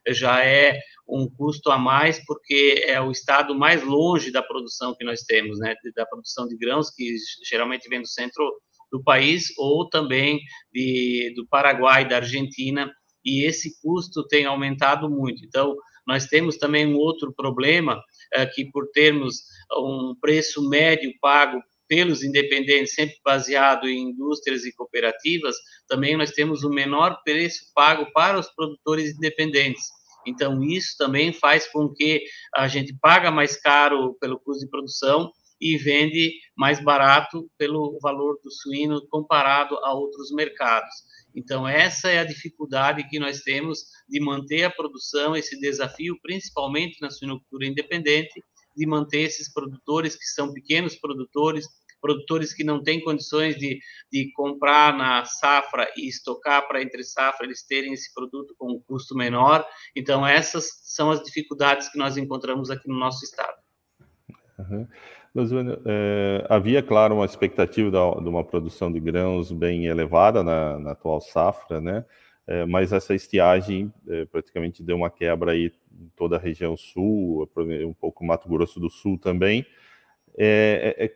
já 0.09 0.45
é 0.45 0.81
um 1.09 1.29
custo 1.29 1.71
a 1.71 1.79
mais, 1.79 2.25
porque 2.25 2.85
é 2.87 3.01
o 3.01 3.11
estado 3.11 3.55
mais 3.55 3.83
longe 3.83 4.31
da 4.31 4.43
produção 4.43 4.95
que 4.95 5.05
nós 5.05 5.23
temos, 5.23 5.59
né, 5.59 5.75
da 5.95 6.07
produção 6.07 6.47
de 6.47 6.57
grãos, 6.57 6.91
que 6.91 7.17
geralmente 7.45 7.89
vem 7.89 8.01
do 8.01 8.09
centro 8.09 8.45
do 8.97 9.03
país 9.03 9.53
ou 9.59 9.89
também 9.89 10.41
de, 10.73 11.33
do 11.37 11.47
Paraguai, 11.47 12.09
da 12.09 12.17
Argentina, 12.17 12.91
e 13.25 13.45
esse 13.45 13.81
custo 13.83 14.27
tem 14.27 14.47
aumentado 14.47 15.11
muito. 15.11 15.45
Então, 15.45 15.77
nós 16.07 16.27
temos 16.27 16.57
também 16.57 16.87
um 16.87 16.97
outro 16.97 17.35
problema, 17.35 18.01
é, 18.33 18.47
que 18.47 18.71
por 18.71 18.89
termos 18.93 19.43
um 19.73 20.15
preço 20.21 20.67
médio 20.69 21.13
pago 21.21 21.61
pelos 21.89 22.23
independentes, 22.23 22.95
sempre 22.95 23.17
baseado 23.25 23.89
em 23.89 24.11
indústrias 24.11 24.65
e 24.65 24.75
cooperativas, 24.75 25.57
também 25.89 26.17
nós 26.17 26.31
temos 26.31 26.65
o 26.65 26.71
menor 26.71 27.21
preço 27.25 27.61
pago 27.75 28.11
para 28.13 28.39
os 28.39 28.49
produtores 28.55 29.15
independentes. 29.17 29.85
Então, 30.27 30.63
isso 30.63 30.97
também 30.99 31.33
faz 31.33 31.71
com 31.71 31.89
que 31.93 32.25
a 32.55 32.67
gente 32.67 32.97
paga 33.01 33.31
mais 33.31 33.57
caro 33.61 34.17
pelo 34.21 34.41
custo 34.41 34.65
de 34.65 34.71
produção 34.71 35.31
e 35.75 35.79
vende 35.79 36.33
mais 36.57 36.83
barato 36.83 37.51
pelo 37.59 37.99
valor 38.01 38.39
do 38.43 38.51
suíno 38.51 39.07
comparado 39.09 39.77
a 39.79 39.93
outros 39.93 40.31
mercados. 40.33 40.95
Então, 41.35 41.69
essa 41.69 42.09
é 42.09 42.19
a 42.19 42.25
dificuldade 42.25 43.07
que 43.09 43.19
nós 43.19 43.41
temos 43.41 43.81
de 44.09 44.21
manter 44.21 44.65
a 44.65 44.71
produção, 44.71 45.37
esse 45.37 45.59
desafio, 45.61 46.19
principalmente 46.23 47.01
na 47.01 47.11
suinocultura 47.11 47.67
independente, 47.67 48.43
de 48.75 48.87
manter 48.87 49.21
esses 49.21 49.53
produtores 49.53 50.17
que 50.17 50.25
são 50.25 50.53
pequenos 50.53 50.97
produtores, 50.97 51.67
produtores 52.01 52.55
que 52.55 52.65
não 52.65 52.83
têm 52.83 53.03
condições 53.03 53.57
de, 53.57 53.79
de 54.11 54.33
comprar 54.33 54.97
na 54.97 55.25
safra 55.25 55.91
e 55.97 56.09
estocar 56.09 56.67
para 56.69 56.83
entre 56.83 57.03
safra, 57.03 57.45
eles 57.45 57.67
terem 57.67 57.93
esse 57.93 58.13
produto 58.15 58.55
com 58.57 58.73
um 58.73 58.81
custo 58.81 59.15
menor. 59.15 59.67
Então, 59.95 60.27
essas 60.27 60.69
são 60.85 61.11
as 61.11 61.23
dificuldades 61.23 61.91
que 61.91 61.99
nós 61.99 62.17
encontramos 62.17 62.71
aqui 62.71 62.89
no 62.89 62.99
nosso 62.99 63.25
estado. 63.25 63.57
Uhum. 64.59 64.89
É, 65.85 66.47
havia, 66.49 66.83
claro, 66.83 67.17
uma 67.17 67.25
expectativa 67.25 67.91
de, 67.91 68.23
de 68.23 68.29
uma 68.29 68.43
produção 68.43 68.91
de 68.91 68.99
grãos 68.99 69.53
bem 69.53 69.87
elevada 69.87 70.43
na, 70.43 70.79
na 70.79 70.91
atual 70.93 71.21
safra, 71.21 71.81
né? 71.81 72.05
É, 72.47 72.65
mas 72.65 72.93
essa 72.93 73.15
estiagem 73.15 73.93
é, 74.09 74.25
praticamente 74.25 74.83
deu 74.83 74.97
uma 74.97 75.11
quebra 75.11 75.53
aí 75.53 75.73
em 75.93 76.09
toda 76.15 76.37
a 76.37 76.39
região 76.39 76.77
sul, 76.77 77.51
um 77.85 77.93
pouco 77.93 78.25
Mato 78.25 78.49
Grosso 78.49 78.79
do 78.79 78.89
Sul 78.89 79.19
também. 79.19 79.67
É, 80.39 80.95
é, 80.97 81.05
é 81.07 81.13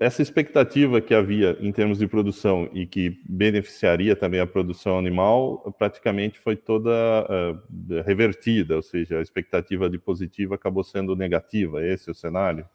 essa 0.00 0.20
expectativa 0.20 1.00
que 1.00 1.14
havia 1.14 1.56
em 1.60 1.72
termos 1.72 1.98
de 1.98 2.06
produção 2.06 2.68
e 2.74 2.86
que 2.86 3.20
beneficiaria 3.28 4.16
também 4.16 4.40
a 4.40 4.46
produção 4.46 4.98
animal, 4.98 5.74
praticamente 5.78 6.40
foi 6.40 6.56
toda 6.56 6.90
revertida, 8.04 8.74
ou 8.74 8.82
seja, 8.82 9.18
a 9.18 9.22
expectativa 9.22 9.88
de 9.88 9.96
positiva 9.96 10.56
acabou 10.56 10.82
sendo 10.82 11.14
negativa. 11.14 11.86
Esse 11.86 12.10
é 12.10 12.12
o 12.12 12.14
cenário? 12.16 12.68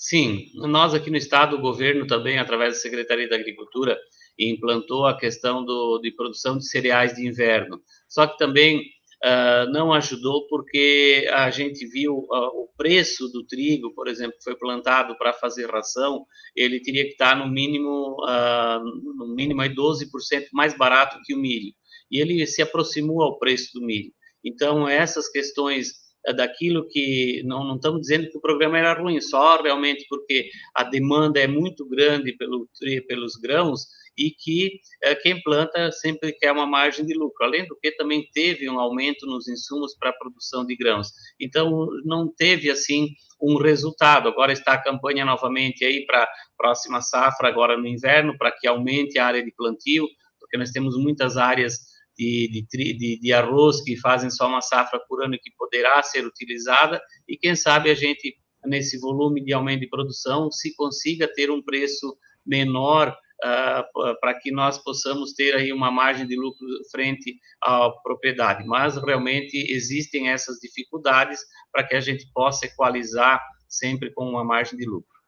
Sim, 0.00 0.46
nós 0.54 0.94
aqui 0.94 1.10
no 1.10 1.16
estado, 1.16 1.56
o 1.56 1.60
governo 1.60 2.06
também, 2.06 2.38
através 2.38 2.74
da 2.74 2.80
Secretaria 2.80 3.28
da 3.28 3.34
Agricultura, 3.34 3.98
implantou 4.38 5.04
a 5.04 5.18
questão 5.18 5.64
do, 5.64 5.98
de 5.98 6.12
produção 6.12 6.56
de 6.56 6.68
cereais 6.68 7.16
de 7.16 7.26
inverno. 7.26 7.82
Só 8.08 8.24
que 8.28 8.38
também 8.38 8.78
uh, 8.78 9.68
não 9.72 9.92
ajudou 9.92 10.46
porque 10.46 11.28
a 11.32 11.50
gente 11.50 11.84
viu 11.88 12.14
uh, 12.14 12.62
o 12.62 12.68
preço 12.76 13.28
do 13.32 13.44
trigo, 13.44 13.92
por 13.92 14.06
exemplo, 14.06 14.38
que 14.38 14.44
foi 14.44 14.54
plantado 14.56 15.18
para 15.18 15.32
fazer 15.32 15.68
ração, 15.68 16.24
ele 16.54 16.80
teria 16.80 17.02
que 17.02 17.10
estar 17.10 17.36
no 17.36 17.50
mínimo, 17.50 18.18
uh, 18.24 18.80
no 19.16 19.34
mínimo 19.34 19.62
12% 19.62 20.46
mais 20.52 20.78
barato 20.78 21.18
que 21.24 21.34
o 21.34 21.38
milho. 21.38 21.72
E 22.08 22.20
ele 22.20 22.46
se 22.46 22.62
aproximou 22.62 23.20
ao 23.20 23.36
preço 23.36 23.72
do 23.74 23.84
milho. 23.84 24.12
Então, 24.44 24.88
essas 24.88 25.28
questões 25.28 26.07
daquilo 26.34 26.86
que 26.88 27.42
não, 27.44 27.64
não 27.64 27.76
estamos 27.76 28.02
dizendo 28.02 28.28
que 28.30 28.36
o 28.36 28.40
programa 28.40 28.78
era 28.78 28.92
ruim, 28.92 29.20
só 29.20 29.60
realmente 29.62 30.04
porque 30.08 30.50
a 30.74 30.84
demanda 30.84 31.40
é 31.40 31.46
muito 31.46 31.88
grande 31.88 32.32
pelo, 32.36 32.68
pelos 33.06 33.36
grãos 33.36 33.86
e 34.18 34.30
que 34.32 34.80
é, 35.02 35.14
quem 35.14 35.40
planta 35.40 35.92
sempre 35.92 36.32
quer 36.32 36.50
uma 36.50 36.66
margem 36.66 37.06
de 37.06 37.14
lucro. 37.14 37.46
Além 37.46 37.66
do 37.66 37.76
que 37.76 37.92
também 37.92 38.28
teve 38.34 38.68
um 38.68 38.78
aumento 38.78 39.24
nos 39.26 39.48
insumos 39.48 39.96
para 39.96 40.10
a 40.10 40.12
produção 40.12 40.66
de 40.66 40.76
grãos. 40.76 41.12
Então 41.40 41.86
não 42.04 42.26
teve 42.26 42.68
assim 42.68 43.10
um 43.40 43.56
resultado. 43.56 44.28
Agora 44.28 44.52
está 44.52 44.72
a 44.72 44.82
campanha 44.82 45.24
novamente 45.24 45.84
aí 45.84 46.04
para 46.04 46.24
a 46.24 46.28
próxima 46.56 47.00
safra 47.00 47.48
agora 47.48 47.78
no 47.78 47.86
inverno 47.86 48.36
para 48.36 48.50
que 48.50 48.66
aumente 48.66 49.18
a 49.18 49.26
área 49.26 49.42
de 49.42 49.52
plantio, 49.52 50.06
porque 50.40 50.58
nós 50.58 50.72
temos 50.72 50.96
muitas 50.96 51.36
áreas 51.36 51.78
de, 52.18 52.66
de, 52.68 53.20
de, 53.20 53.32
arroz 53.32 53.80
que 53.82 53.96
fazem 53.96 54.28
só 54.30 54.48
uma 54.48 54.60
safra 54.60 54.98
por 55.08 55.24
ano 55.24 55.38
que 55.40 55.52
poderá 55.56 56.02
ser 56.02 56.26
utilizada 56.26 57.00
e 57.28 57.36
quem 57.36 57.54
sabe 57.54 57.90
a 57.90 57.94
gente 57.94 58.36
nesse 58.66 58.98
volume 58.98 59.42
de 59.42 59.52
aumento 59.52 59.80
de 59.80 59.88
produção, 59.88 60.50
se 60.50 60.74
consiga 60.74 61.32
ter 61.32 61.50
um 61.50 61.62
preço 61.62 62.16
menor 62.44 63.10
uh, 63.44 64.20
para 64.20 64.34
que 64.34 64.50
nós 64.50 64.82
possamos 64.82 65.32
ter 65.32 65.54
aí 65.54 65.72
uma 65.72 65.90
margem 65.90 66.26
de 66.26 66.36
lucro 66.36 66.66
frente 66.90 67.38
à 67.62 67.90
propriedade. 68.02 68.66
Mas 68.66 68.96
realmente 68.96 69.56
existem 69.72 70.30
essas 70.30 70.58
dificuldades 70.58 71.40
para 71.72 71.86
que 71.86 71.94
a 71.94 72.00
gente 72.00 72.30
possa 72.32 72.66
equalizar 72.66 73.40
sempre 73.68 74.12
com 74.12 74.24
uma 74.24 74.44
margem 74.44 74.78
de 74.78 74.86
lucro. 74.86 75.18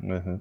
Uhum. 0.00 0.40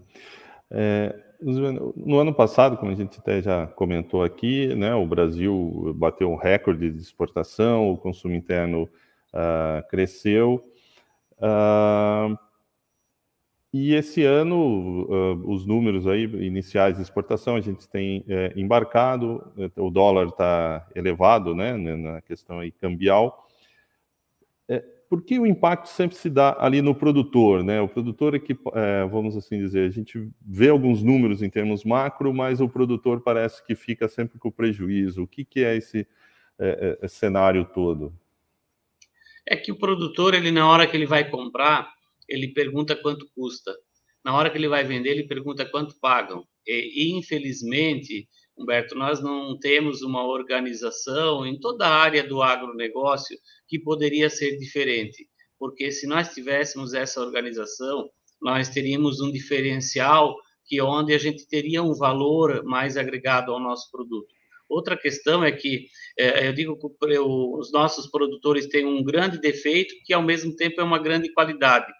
É, 0.71 1.30
no 1.41 2.19
ano 2.19 2.33
passado, 2.33 2.77
como 2.77 2.91
a 2.91 2.95
gente 2.95 3.19
até 3.19 3.41
já 3.41 3.67
comentou 3.67 4.23
aqui, 4.23 4.75
né, 4.75 4.93
o 4.93 5.05
Brasil 5.07 5.93
bateu 5.95 6.29
um 6.29 6.35
recorde 6.35 6.91
de 6.91 7.01
exportação, 7.01 7.91
o 7.91 7.97
consumo 7.97 8.35
interno 8.35 8.83
uh, 9.33 9.87
cresceu. 9.89 10.63
Uh, 11.37 12.37
e 13.73 13.95
esse 13.95 14.23
ano, 14.23 15.05
uh, 15.05 15.51
os 15.51 15.65
números 15.65 16.05
aí 16.05 16.23
iniciais 16.23 16.97
de 16.97 17.01
exportação, 17.01 17.55
a 17.55 17.61
gente 17.61 17.89
tem 17.89 18.23
é, 18.27 18.51
embarcado, 18.55 19.41
o 19.77 19.89
dólar 19.89 20.27
está 20.27 20.87
elevado, 20.93 21.55
né, 21.55 21.75
na 21.77 22.21
questão 22.21 22.59
aí 22.59 22.71
cambial. 22.71 23.47
É, 24.67 24.83
por 25.11 25.21
que 25.21 25.37
o 25.37 25.45
impacto 25.45 25.89
sempre 25.89 26.15
se 26.15 26.29
dá 26.29 26.55
ali 26.57 26.81
no 26.81 26.95
produtor, 26.95 27.65
né? 27.65 27.81
O 27.81 27.87
produtor 27.89 28.33
é 28.33 28.39
que, 28.39 28.53
é, 28.53 29.05
vamos 29.11 29.35
assim 29.35 29.59
dizer, 29.59 29.85
a 29.85 29.91
gente 29.91 30.25
vê 30.41 30.69
alguns 30.69 31.03
números 31.03 31.43
em 31.43 31.49
termos 31.49 31.83
macro, 31.83 32.33
mas 32.33 32.61
o 32.61 32.69
produtor 32.69 33.19
parece 33.19 33.61
que 33.65 33.75
fica 33.75 34.07
sempre 34.07 34.39
com 34.39 34.49
prejuízo. 34.49 35.23
O 35.23 35.27
que, 35.27 35.43
que 35.43 35.65
é 35.65 35.75
esse 35.75 36.07
é, 36.57 36.97
é, 37.01 37.07
cenário 37.09 37.65
todo? 37.65 38.17
É 39.45 39.57
que 39.57 39.69
o 39.69 39.77
produtor, 39.77 40.33
ele 40.33 40.49
na 40.49 40.65
hora 40.65 40.87
que 40.87 40.95
ele 40.95 41.05
vai 41.05 41.29
comprar, 41.29 41.91
ele 42.25 42.47
pergunta 42.47 42.95
quanto 42.95 43.29
custa. 43.35 43.75
Na 44.23 44.33
hora 44.33 44.49
que 44.49 44.57
ele 44.57 44.69
vai 44.69 44.85
vender, 44.85 45.09
ele 45.09 45.27
pergunta 45.27 45.65
quanto 45.65 45.99
pagam. 45.99 46.47
E, 46.65 47.11
infelizmente, 47.17 48.29
Humberto, 48.57 48.95
nós 48.95 49.21
não 49.21 49.57
temos 49.59 50.01
uma 50.03 50.23
organização 50.23 51.45
em 51.45 51.59
toda 51.59 51.85
a 51.85 51.95
área 51.95 52.23
do 52.23 52.41
agronegócio 52.41 53.37
que 53.71 53.79
poderia 53.79 54.29
ser 54.29 54.57
diferente, 54.57 55.25
porque 55.57 55.89
se 55.91 56.05
nós 56.05 56.33
tivéssemos 56.33 56.93
essa 56.93 57.21
organização, 57.21 58.09
nós 58.41 58.67
teríamos 58.67 59.21
um 59.21 59.31
diferencial 59.31 60.35
que 60.65 60.81
onde 60.81 61.13
a 61.13 61.17
gente 61.17 61.47
teria 61.47 61.81
um 61.81 61.93
valor 61.93 62.65
mais 62.65 62.97
agregado 62.97 63.53
ao 63.53 63.61
nosso 63.61 63.89
produto. 63.89 64.27
Outra 64.67 64.97
questão 64.97 65.41
é 65.41 65.53
que 65.53 65.87
é, 66.19 66.49
eu 66.49 66.53
digo 66.53 66.77
que 66.77 67.17
os 67.17 67.71
nossos 67.71 68.07
produtores 68.07 68.67
têm 68.67 68.85
um 68.85 69.01
grande 69.01 69.39
defeito 69.39 69.95
que 70.05 70.13
ao 70.13 70.21
mesmo 70.21 70.53
tempo 70.53 70.81
é 70.81 70.83
uma 70.83 70.99
grande 70.99 71.31
qualidade 71.31 71.91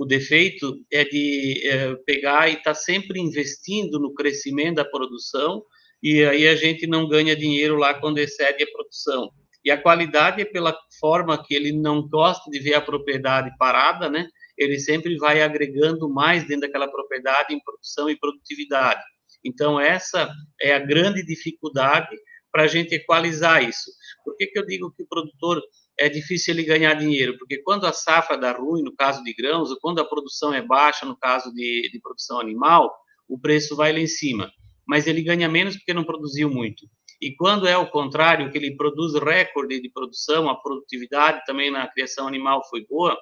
o 0.00 0.06
defeito 0.06 0.82
é 0.90 1.04
de 1.04 1.60
é, 1.68 1.94
pegar 2.06 2.48
e 2.48 2.52
estar 2.52 2.70
tá 2.70 2.74
sempre 2.74 3.20
investindo 3.20 3.98
no 3.98 4.14
crescimento 4.14 4.76
da 4.76 4.84
produção 4.84 5.62
e 6.02 6.24
aí 6.24 6.48
a 6.48 6.54
gente 6.56 6.86
não 6.86 7.06
ganha 7.06 7.36
dinheiro 7.36 7.76
lá 7.76 7.92
quando 7.92 8.16
excede 8.16 8.64
a 8.64 8.70
produção. 8.72 9.30
E 9.64 9.70
a 9.70 9.80
qualidade 9.80 10.40
é 10.40 10.44
pela 10.44 10.76
forma 10.98 11.42
que 11.42 11.54
ele 11.54 11.72
não 11.72 12.08
gosta 12.08 12.50
de 12.50 12.58
ver 12.58 12.74
a 12.74 12.80
propriedade 12.80 13.50
parada, 13.58 14.08
né? 14.08 14.26
Ele 14.56 14.78
sempre 14.78 15.16
vai 15.16 15.42
agregando 15.42 16.08
mais 16.08 16.46
dentro 16.46 16.62
daquela 16.62 16.90
propriedade 16.90 17.54
em 17.54 17.60
produção 17.60 18.08
e 18.08 18.18
produtividade. 18.18 19.02
Então, 19.44 19.80
essa 19.80 20.30
é 20.60 20.74
a 20.74 20.78
grande 20.78 21.24
dificuldade 21.24 22.08
para 22.52 22.64
a 22.64 22.66
gente 22.66 22.94
equalizar 22.94 23.62
isso. 23.62 23.90
Por 24.24 24.36
que, 24.36 24.46
que 24.46 24.58
eu 24.58 24.66
digo 24.66 24.92
que 24.92 25.02
o 25.02 25.08
produtor 25.08 25.62
é 25.98 26.08
difícil 26.08 26.54
ele 26.54 26.64
ganhar 26.64 26.94
dinheiro, 26.94 27.36
porque 27.38 27.58
quando 27.62 27.86
a 27.86 27.92
safra 27.92 28.36
dá 28.36 28.52
ruim, 28.52 28.82
no 28.82 28.94
caso 28.94 29.22
de 29.22 29.34
grãos, 29.34 29.70
ou 29.70 29.78
quando 29.80 30.00
a 30.00 30.04
produção 30.04 30.52
é 30.52 30.62
baixa, 30.62 31.04
no 31.04 31.16
caso 31.16 31.52
de, 31.52 31.90
de 31.92 32.00
produção 32.00 32.40
animal, 32.40 32.90
o 33.28 33.38
preço 33.38 33.76
vai 33.76 33.92
lá 33.92 33.98
em 33.98 34.06
cima. 34.06 34.50
Mas 34.86 35.06
ele 35.06 35.22
ganha 35.22 35.48
menos 35.48 35.76
porque 35.76 35.94
não 35.94 36.04
produziu 36.04 36.50
muito. 36.50 36.86
E 37.20 37.34
quando 37.34 37.68
é 37.68 37.76
o 37.76 37.90
contrário, 37.90 38.50
que 38.50 38.56
ele 38.56 38.76
produz 38.76 39.14
recorde 39.14 39.80
de 39.80 39.90
produção, 39.90 40.48
a 40.48 40.54
produtividade 40.54 41.44
também 41.44 41.70
na 41.70 41.86
criação 41.86 42.26
animal 42.26 42.62
foi 42.68 42.86
boa, 42.86 43.18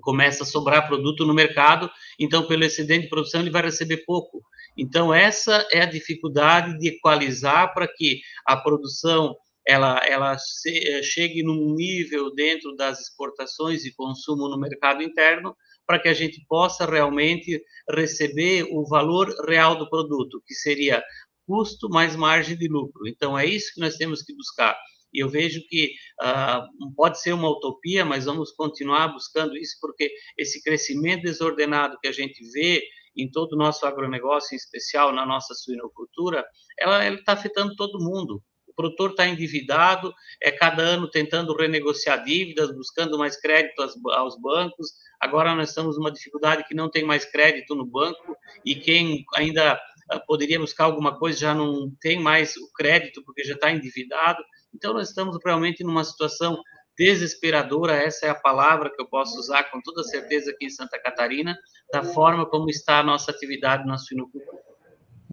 começa 0.00 0.44
a 0.44 0.46
sobrar 0.46 0.86
produto 0.86 1.26
no 1.26 1.34
mercado, 1.34 1.90
então 2.18 2.46
pelo 2.46 2.64
excedente 2.64 3.02
de 3.02 3.08
produção 3.10 3.40
ele 3.40 3.50
vai 3.50 3.62
receber 3.62 3.98
pouco. 4.06 4.40
Então 4.76 5.12
essa 5.12 5.66
é 5.72 5.82
a 5.82 5.86
dificuldade 5.86 6.78
de 6.78 6.88
equalizar 6.88 7.74
para 7.74 7.86
que 7.88 8.20
a 8.46 8.56
produção 8.56 9.36
ela, 9.66 10.00
ela 10.06 10.38
se, 10.38 11.02
chegue 11.02 11.42
num 11.42 11.74
nível 11.74 12.34
dentro 12.34 12.74
das 12.74 13.00
exportações 13.00 13.84
e 13.84 13.94
consumo 13.94 14.48
no 14.48 14.58
mercado 14.58 15.02
interno, 15.02 15.54
para 15.86 15.98
que 15.98 16.08
a 16.08 16.14
gente 16.14 16.42
possa 16.48 16.86
realmente 16.86 17.62
receber 17.90 18.66
o 18.70 18.86
valor 18.86 19.28
real 19.46 19.76
do 19.76 19.88
produto, 19.88 20.42
que 20.46 20.54
seria 20.54 21.02
custo 21.48 21.88
mais 21.88 22.14
margem 22.14 22.56
de 22.58 22.68
lucro. 22.68 23.08
Então, 23.08 23.38
é 23.38 23.46
isso 23.46 23.72
que 23.74 23.80
nós 23.80 23.96
temos 23.96 24.22
que 24.22 24.36
buscar. 24.36 24.78
E 25.12 25.22
eu 25.22 25.30
vejo 25.30 25.62
que 25.66 25.94
uh, 26.22 26.94
pode 26.94 27.18
ser 27.22 27.32
uma 27.32 27.48
utopia, 27.48 28.04
mas 28.04 28.26
vamos 28.26 28.52
continuar 28.52 29.08
buscando 29.08 29.56
isso, 29.56 29.78
porque 29.80 30.12
esse 30.36 30.62
crescimento 30.62 31.22
desordenado 31.22 31.96
que 32.00 32.08
a 32.08 32.12
gente 32.12 32.44
vê 32.52 32.82
em 33.16 33.30
todo 33.30 33.54
o 33.54 33.56
nosso 33.56 33.86
agronegócio, 33.86 34.54
em 34.54 34.58
especial 34.58 35.10
na 35.10 35.24
nossa 35.24 35.54
suinocultura, 35.54 36.44
ela 36.78 37.08
está 37.08 37.32
afetando 37.32 37.74
todo 37.74 37.98
mundo 37.98 38.42
produtor 38.78 39.10
está 39.10 39.26
endividado, 39.26 40.14
é 40.40 40.52
cada 40.52 40.80
ano 40.82 41.10
tentando 41.10 41.52
renegociar 41.52 42.22
dívidas, 42.22 42.72
buscando 42.72 43.18
mais 43.18 43.36
crédito 43.36 43.82
aos, 43.82 43.94
aos 44.12 44.40
bancos. 44.40 44.92
Agora 45.20 45.52
nós 45.56 45.70
estamos 45.70 45.96
numa 45.96 46.12
dificuldade 46.12 46.62
que 46.62 46.76
não 46.76 46.88
tem 46.88 47.04
mais 47.04 47.24
crédito 47.24 47.74
no 47.74 47.84
banco 47.84 48.36
e 48.64 48.76
quem 48.76 49.24
ainda 49.34 49.80
poderia 50.26 50.58
buscar 50.58 50.84
alguma 50.84 51.18
coisa 51.18 51.38
já 51.38 51.54
não 51.54 51.90
tem 52.00 52.20
mais 52.20 52.56
o 52.56 52.72
crédito 52.72 53.22
porque 53.24 53.44
já 53.44 53.54
está 53.54 53.70
endividado. 53.70 54.42
Então 54.74 54.92
nós 54.92 55.08
estamos 55.08 55.38
realmente 55.44 55.82
numa 55.82 56.04
situação 56.04 56.58
desesperadora, 56.98 57.94
essa 57.94 58.26
é 58.26 58.28
a 58.28 58.34
palavra 58.34 58.90
que 58.90 59.00
eu 59.00 59.06
posso 59.06 59.38
usar 59.38 59.70
com 59.70 59.80
toda 59.80 60.02
certeza 60.02 60.50
aqui 60.50 60.66
em 60.66 60.70
Santa 60.70 61.00
Catarina, 61.00 61.56
da 61.92 62.02
forma 62.02 62.44
como 62.44 62.68
está 62.68 62.98
a 62.98 63.04
nossa 63.04 63.30
atividade 63.30 63.86
na 63.86 63.96
suinocultura. 63.96 64.58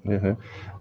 Uhum. 0.05 0.38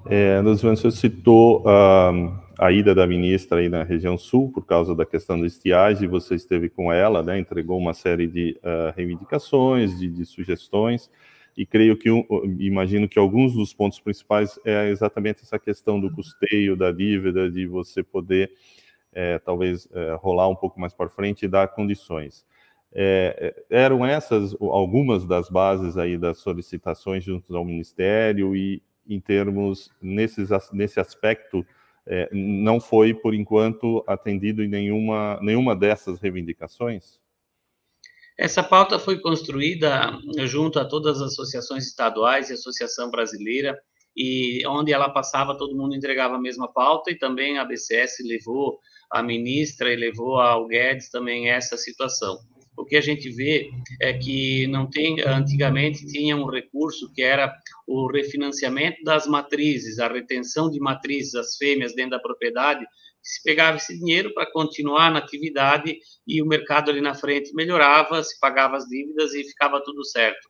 É, 0.06 0.42
você 0.42 0.90
citou 0.90 1.62
uh, 1.62 2.44
a 2.58 2.70
ida 2.70 2.94
da 2.94 3.06
ministra 3.06 3.60
aí 3.60 3.70
na 3.70 3.82
região 3.82 4.18
sul 4.18 4.52
por 4.52 4.66
causa 4.66 4.94
da 4.94 5.06
questão 5.06 5.40
da 5.40 5.46
estiagem, 5.46 6.06
você 6.06 6.34
esteve 6.34 6.68
com 6.68 6.92
ela, 6.92 7.22
né, 7.22 7.38
entregou 7.38 7.78
uma 7.78 7.94
série 7.94 8.26
de 8.26 8.58
uh, 8.58 8.94
reivindicações, 8.94 9.98
de, 9.98 10.08
de, 10.08 10.26
sugestões, 10.26 11.10
e 11.56 11.64
creio 11.64 11.96
que, 11.96 12.08
imagino 12.58 13.08
que 13.08 13.18
alguns 13.18 13.54
dos 13.54 13.72
pontos 13.72 14.00
principais 14.00 14.58
é 14.64 14.88
exatamente 14.88 15.42
essa 15.42 15.58
questão 15.58 16.00
do 16.00 16.10
custeio, 16.10 16.76
da 16.76 16.90
dívida, 16.90 17.50
de 17.50 17.66
você 17.66 18.02
poder, 18.02 18.50
é, 19.12 19.38
talvez, 19.38 19.88
é, 19.92 20.14
rolar 20.14 20.48
um 20.48 20.56
pouco 20.56 20.80
mais 20.80 20.92
para 20.92 21.08
frente 21.08 21.44
e 21.44 21.48
dar 21.48 21.68
condições. 21.68 22.44
É, 22.92 23.54
é, 23.70 23.82
eram 23.84 24.04
essas 24.04 24.54
algumas 24.60 25.24
das 25.24 25.48
bases 25.48 25.96
aí 25.96 26.16
das 26.16 26.38
solicitações 26.38 27.24
junto 27.24 27.56
ao 27.56 27.64
Ministério 27.64 28.54
e, 28.54 28.82
em 29.08 29.20
termos, 29.20 29.90
nesses, 30.00 30.50
nesse 30.72 30.98
aspecto, 30.98 31.64
é, 32.06 32.28
não 32.32 32.80
foi, 32.80 33.14
por 33.14 33.34
enquanto, 33.34 34.02
atendido 34.06 34.62
em 34.62 34.68
nenhuma, 34.68 35.38
nenhuma 35.40 35.74
dessas 35.74 36.20
reivindicações? 36.20 37.20
Essa 38.36 38.62
pauta 38.62 38.98
foi 38.98 39.20
construída 39.20 40.10
junto 40.46 40.78
a 40.80 40.84
todas 40.84 41.20
as 41.20 41.32
associações 41.32 41.86
estaduais 41.86 42.50
e 42.50 42.54
Associação 42.54 43.10
Brasileira, 43.10 43.78
e 44.16 44.66
onde 44.66 44.92
ela 44.92 45.08
passava, 45.08 45.56
todo 45.56 45.76
mundo 45.76 45.94
entregava 45.94 46.34
a 46.36 46.40
mesma 46.40 46.72
pauta, 46.72 47.10
e 47.10 47.18
também 47.18 47.58
a 47.58 47.64
BCS 47.64 48.24
levou 48.24 48.78
a 49.10 49.22
ministra 49.22 49.92
e 49.92 49.96
levou 49.96 50.40
ao 50.40 50.66
Guedes 50.66 51.10
também 51.10 51.48
essa 51.48 51.76
situação. 51.76 52.38
O 52.76 52.84
que 52.84 52.96
a 52.96 53.00
gente 53.00 53.30
vê 53.30 53.70
é 54.00 54.12
que 54.12 54.66
não 54.66 54.90
tem, 54.90 55.20
antigamente 55.20 56.04
tinha 56.06 56.36
um 56.36 56.46
recurso 56.46 57.12
que 57.12 57.22
era 57.22 57.54
o 57.86 58.10
refinanciamento 58.10 59.02
das 59.04 59.28
matrizes, 59.28 60.00
a 60.00 60.08
retenção 60.08 60.68
de 60.68 60.80
matrizes, 60.80 61.36
as 61.36 61.56
fêmeas 61.56 61.94
dentro 61.94 62.12
da 62.12 62.18
propriedade, 62.18 62.84
se 63.24 63.42
pegava 63.42 63.78
esse 63.78 63.98
dinheiro 63.98 64.32
para 64.34 64.50
continuar 64.52 65.10
na 65.10 65.18
atividade 65.18 65.98
e 66.26 66.42
o 66.42 66.46
mercado 66.46 66.90
ali 66.90 67.00
na 67.00 67.14
frente 67.14 67.54
melhorava, 67.54 68.22
se 68.22 68.38
pagava 68.38 68.76
as 68.76 68.84
dívidas 68.84 69.32
e 69.32 69.44
ficava 69.44 69.82
tudo 69.82 70.04
certo. 70.04 70.48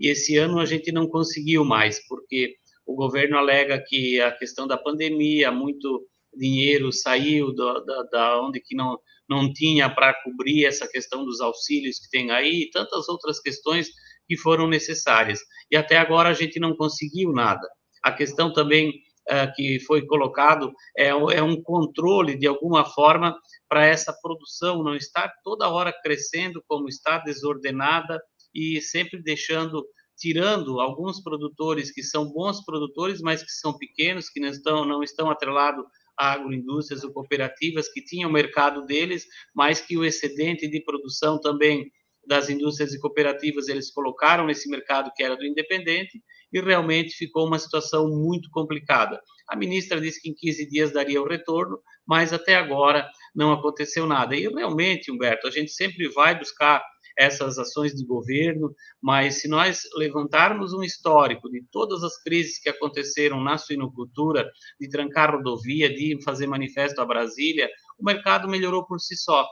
E 0.00 0.08
esse 0.08 0.36
ano 0.36 0.58
a 0.58 0.64
gente 0.64 0.90
não 0.90 1.06
conseguiu 1.06 1.64
mais, 1.64 2.04
porque 2.08 2.54
o 2.86 2.94
governo 2.94 3.36
alega 3.36 3.82
que 3.86 4.20
a 4.20 4.32
questão 4.32 4.66
da 4.66 4.78
pandemia, 4.78 5.52
muito 5.52 6.06
dinheiro 6.34 6.90
saiu 6.90 7.54
da, 7.54 7.80
da, 7.80 8.02
da 8.04 8.40
onde 8.42 8.60
que 8.60 8.74
não 8.74 8.98
não 9.28 9.52
tinha 9.52 9.88
para 9.88 10.14
cobrir 10.22 10.66
essa 10.66 10.86
questão 10.86 11.24
dos 11.24 11.40
auxílios 11.40 11.98
que 11.98 12.10
tem 12.10 12.30
aí 12.30 12.62
e 12.62 12.70
tantas 12.70 13.08
outras 13.08 13.40
questões 13.40 13.88
que 14.26 14.36
foram 14.36 14.68
necessárias. 14.68 15.40
E 15.70 15.76
até 15.76 15.96
agora 15.96 16.28
a 16.28 16.34
gente 16.34 16.60
não 16.60 16.76
conseguiu 16.76 17.32
nada. 17.32 17.66
A 18.02 18.12
questão 18.12 18.52
também 18.52 18.92
uh, 19.30 19.52
que 19.54 19.80
foi 19.80 20.06
colocado 20.06 20.72
é, 20.96 21.08
é 21.08 21.42
um 21.42 21.60
controle, 21.62 22.36
de 22.36 22.46
alguma 22.46 22.84
forma, 22.84 23.36
para 23.68 23.84
essa 23.84 24.12
produção 24.22 24.82
não 24.82 24.94
estar 24.94 25.32
toda 25.42 25.68
hora 25.68 25.92
crescendo 26.02 26.62
como 26.66 26.88
está, 26.88 27.18
desordenada, 27.18 28.20
e 28.54 28.80
sempre 28.80 29.20
deixando 29.20 29.84
tirando 30.16 30.80
alguns 30.80 31.20
produtores 31.20 31.90
que 31.90 32.02
são 32.02 32.30
bons 32.30 32.64
produtores, 32.64 33.20
mas 33.20 33.42
que 33.42 33.50
são 33.50 33.76
pequenos, 33.76 34.30
que 34.30 34.38
não 34.38 34.48
estão, 34.48 34.84
não 34.84 35.02
estão 35.02 35.28
atrelados 35.28 35.84
a 36.16 36.32
agroindústrias 36.32 37.02
ou 37.02 37.12
cooperativas 37.12 37.88
que 37.88 38.00
tinham 38.00 38.30
o 38.30 38.32
mercado 38.32 38.86
deles, 38.86 39.26
mas 39.52 39.80
que 39.80 39.96
o 39.96 40.04
excedente 40.04 40.68
de 40.68 40.80
produção 40.84 41.40
também 41.40 41.90
das 42.26 42.48
indústrias 42.48 42.94
e 42.94 43.00
cooperativas 43.00 43.68
eles 43.68 43.90
colocaram 43.90 44.46
nesse 44.46 44.70
mercado 44.70 45.10
que 45.14 45.22
era 45.22 45.36
do 45.36 45.44
independente 45.44 46.22
e 46.54 46.60
realmente 46.60 47.16
ficou 47.16 47.48
uma 47.48 47.58
situação 47.58 48.08
muito 48.08 48.48
complicada. 48.50 49.20
A 49.48 49.56
ministra 49.56 50.00
disse 50.00 50.22
que 50.22 50.30
em 50.30 50.34
15 50.34 50.68
dias 50.68 50.92
daria 50.92 51.20
o 51.20 51.26
retorno, 51.26 51.80
mas 52.06 52.32
até 52.32 52.54
agora 52.54 53.08
não 53.34 53.52
aconteceu 53.52 54.06
nada. 54.06 54.36
E 54.36 54.46
realmente, 54.46 55.10
Humberto, 55.10 55.48
a 55.48 55.50
gente 55.50 55.72
sempre 55.72 56.08
vai 56.08 56.38
buscar 56.38 56.80
essas 57.18 57.58
ações 57.58 57.92
de 57.92 58.04
governo, 58.04 58.72
mas 59.02 59.40
se 59.40 59.48
nós 59.48 59.80
levantarmos 59.96 60.72
um 60.72 60.82
histórico 60.82 61.50
de 61.50 61.64
todas 61.70 62.02
as 62.02 62.20
crises 62.22 62.60
que 62.60 62.68
aconteceram 62.68 63.42
na 63.42 63.58
suinocultura, 63.58 64.48
de 64.80 64.88
trancar 64.88 65.32
rodovia, 65.32 65.92
de 65.92 66.18
fazer 66.24 66.46
manifesto 66.46 67.00
a 67.00 67.06
Brasília, 67.06 67.68
o 67.98 68.04
mercado 68.04 68.48
melhorou 68.48 68.86
por 68.86 69.00
si 69.00 69.16
só. 69.16 69.46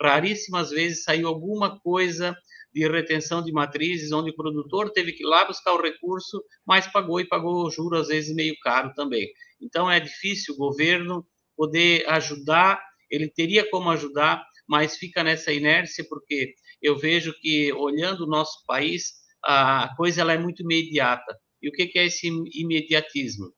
Raríssimas 0.00 0.70
vezes 0.70 1.04
saiu 1.04 1.28
alguma 1.28 1.78
coisa 1.80 2.36
de 2.76 2.86
retenção 2.86 3.42
de 3.42 3.50
matrizes, 3.50 4.12
onde 4.12 4.30
o 4.30 4.36
produtor 4.36 4.90
teve 4.90 5.14
que 5.14 5.22
ir 5.22 5.26
lá 5.26 5.46
buscar 5.46 5.72
o 5.72 5.80
recurso, 5.80 6.44
mas 6.66 6.86
pagou 6.86 7.18
e 7.18 7.26
pagou 7.26 7.66
o 7.66 7.70
juro, 7.70 7.96
às 7.96 8.08
vezes 8.08 8.34
meio 8.34 8.54
caro 8.62 8.92
também. 8.94 9.26
Então 9.58 9.90
é 9.90 9.98
difícil 9.98 10.52
o 10.52 10.58
governo 10.58 11.26
poder 11.56 12.06
ajudar, 12.10 12.84
ele 13.10 13.30
teria 13.30 13.66
como 13.70 13.88
ajudar, 13.88 14.44
mas 14.68 14.98
fica 14.98 15.24
nessa 15.24 15.50
inércia, 15.50 16.04
porque 16.06 16.52
eu 16.82 16.98
vejo 16.98 17.32
que, 17.40 17.72
olhando 17.72 18.24
o 18.24 18.28
nosso 18.28 18.62
país, 18.66 19.14
a 19.42 19.94
coisa 19.96 20.20
ela 20.20 20.34
é 20.34 20.38
muito 20.38 20.62
imediata. 20.62 21.34
E 21.62 21.70
o 21.70 21.72
que, 21.72 21.90
é 21.98 22.04
esse 22.04 22.28
imediatismo? 22.52 23.54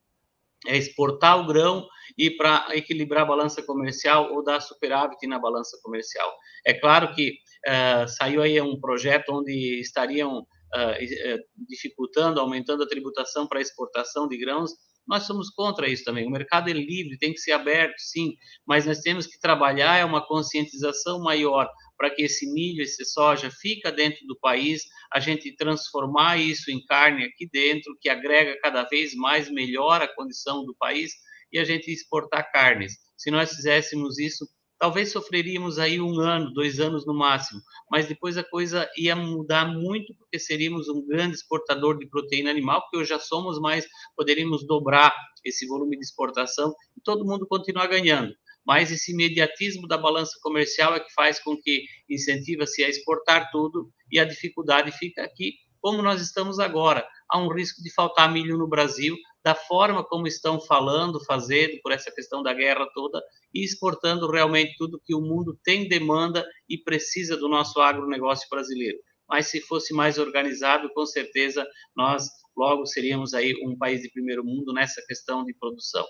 É 0.64 0.76
exportar 0.76 1.40
o 1.40 1.46
grão 1.46 1.88
e 2.16 2.30
para 2.30 2.68
equilibrar 2.70 3.22
a 3.22 3.26
balança 3.26 3.60
comercial 3.64 4.32
ou 4.32 4.44
dar 4.44 4.60
superávit 4.60 5.26
na 5.26 5.40
balança 5.40 5.76
comercial. 5.82 6.32
É 6.64 6.72
claro 6.72 7.12
que 7.16 7.34
uh, 7.66 8.08
saiu 8.08 8.42
aí 8.42 8.60
um 8.60 8.78
projeto 8.78 9.30
onde 9.30 9.80
estariam 9.80 10.40
uh, 10.40 11.66
dificultando, 11.68 12.40
aumentando 12.40 12.82
a 12.82 12.88
tributação 12.88 13.46
para 13.46 13.60
exportação 13.60 14.28
de 14.28 14.36
grãos, 14.38 14.72
nós 15.08 15.22
somos 15.22 15.48
contra 15.48 15.88
isso 15.88 16.04
também. 16.04 16.26
O 16.26 16.30
mercado 16.30 16.68
é 16.68 16.72
livre, 16.74 17.16
tem 17.18 17.32
que 17.32 17.40
ser 17.40 17.52
aberto, 17.52 17.98
sim, 17.98 18.34
mas 18.66 18.84
nós 18.84 19.00
temos 19.00 19.26
que 19.26 19.40
trabalhar 19.40 19.96
é 19.96 20.04
uma 20.04 20.24
conscientização 20.24 21.22
maior 21.22 21.66
para 21.96 22.10
que 22.10 22.22
esse 22.22 22.52
milho, 22.52 22.82
esse 22.82 23.04
soja 23.06 23.50
fica 23.50 23.90
dentro 23.90 24.26
do 24.26 24.38
país, 24.38 24.82
a 25.10 25.18
gente 25.18 25.56
transformar 25.56 26.36
isso 26.36 26.70
em 26.70 26.84
carne 26.84 27.24
aqui 27.24 27.48
dentro, 27.50 27.96
que 28.00 28.10
agrega 28.10 28.60
cada 28.60 28.84
vez 28.84 29.14
mais, 29.14 29.50
melhora 29.50 30.04
a 30.04 30.14
condição 30.14 30.64
do 30.66 30.76
país 30.76 31.10
e 31.50 31.58
a 31.58 31.64
gente 31.64 31.90
exportar 31.90 32.52
carnes. 32.52 32.92
Se 33.16 33.30
nós 33.30 33.50
fizéssemos 33.50 34.18
isso, 34.18 34.46
talvez 34.78 35.10
sofreríamos 35.10 35.78
aí 35.78 36.00
um 36.00 36.20
ano, 36.20 36.52
dois 36.52 36.78
anos 36.78 37.04
no 37.04 37.12
máximo, 37.12 37.60
mas 37.90 38.06
depois 38.06 38.38
a 38.38 38.44
coisa 38.44 38.88
ia 38.96 39.16
mudar 39.16 39.66
muito, 39.66 40.14
porque 40.14 40.38
seríamos 40.38 40.88
um 40.88 41.04
grande 41.06 41.34
exportador 41.34 41.98
de 41.98 42.06
proteína 42.08 42.50
animal, 42.50 42.82
porque 42.82 42.98
hoje 42.98 43.10
já 43.10 43.18
somos, 43.18 43.60
mas 43.60 43.86
poderíamos 44.16 44.66
dobrar 44.66 45.12
esse 45.44 45.66
volume 45.66 45.96
de 45.96 46.04
exportação 46.04 46.74
e 46.96 47.00
todo 47.00 47.24
mundo 47.24 47.46
continuar 47.46 47.86
ganhando. 47.88 48.32
Mas 48.64 48.92
esse 48.92 49.12
imediatismo 49.12 49.88
da 49.88 49.96
balança 49.96 50.38
comercial 50.42 50.94
é 50.94 51.00
que 51.00 51.12
faz 51.14 51.42
com 51.42 51.56
que 51.56 51.84
incentiva-se 52.08 52.84
a 52.84 52.88
exportar 52.88 53.50
tudo 53.50 53.90
e 54.12 54.18
a 54.18 54.24
dificuldade 54.24 54.92
fica 54.92 55.22
aqui, 55.22 55.54
como 55.80 56.02
nós 56.02 56.20
estamos 56.20 56.58
agora. 56.58 57.06
Há 57.30 57.38
um 57.38 57.52
risco 57.52 57.82
de 57.82 57.92
faltar 57.92 58.30
milho 58.30 58.58
no 58.58 58.68
Brasil, 58.68 59.16
da 59.44 59.54
forma 59.54 60.04
como 60.04 60.26
estão 60.26 60.60
falando, 60.60 61.24
fazendo, 61.24 61.78
por 61.82 61.92
essa 61.92 62.10
questão 62.10 62.42
da 62.42 62.52
guerra 62.52 62.88
toda, 62.92 63.22
e 63.54 63.64
exportando 63.64 64.30
realmente 64.30 64.74
tudo 64.76 65.00
que 65.04 65.14
o 65.14 65.20
mundo 65.20 65.58
tem 65.64 65.88
demanda 65.88 66.46
e 66.68 66.76
precisa 66.76 67.36
do 67.36 67.48
nosso 67.48 67.80
agronegócio 67.80 68.48
brasileiro. 68.50 68.98
Mas 69.28 69.46
se 69.46 69.60
fosse 69.60 69.94
mais 69.94 70.18
organizado, 70.18 70.90
com 70.92 71.04
certeza 71.06 71.66
nós 71.94 72.28
logo 72.56 72.86
seríamos 72.86 73.34
aí 73.34 73.54
um 73.64 73.76
país 73.76 74.02
de 74.02 74.10
primeiro 74.10 74.44
mundo 74.44 74.72
nessa 74.72 75.02
questão 75.06 75.44
de 75.44 75.54
produção. 75.54 76.04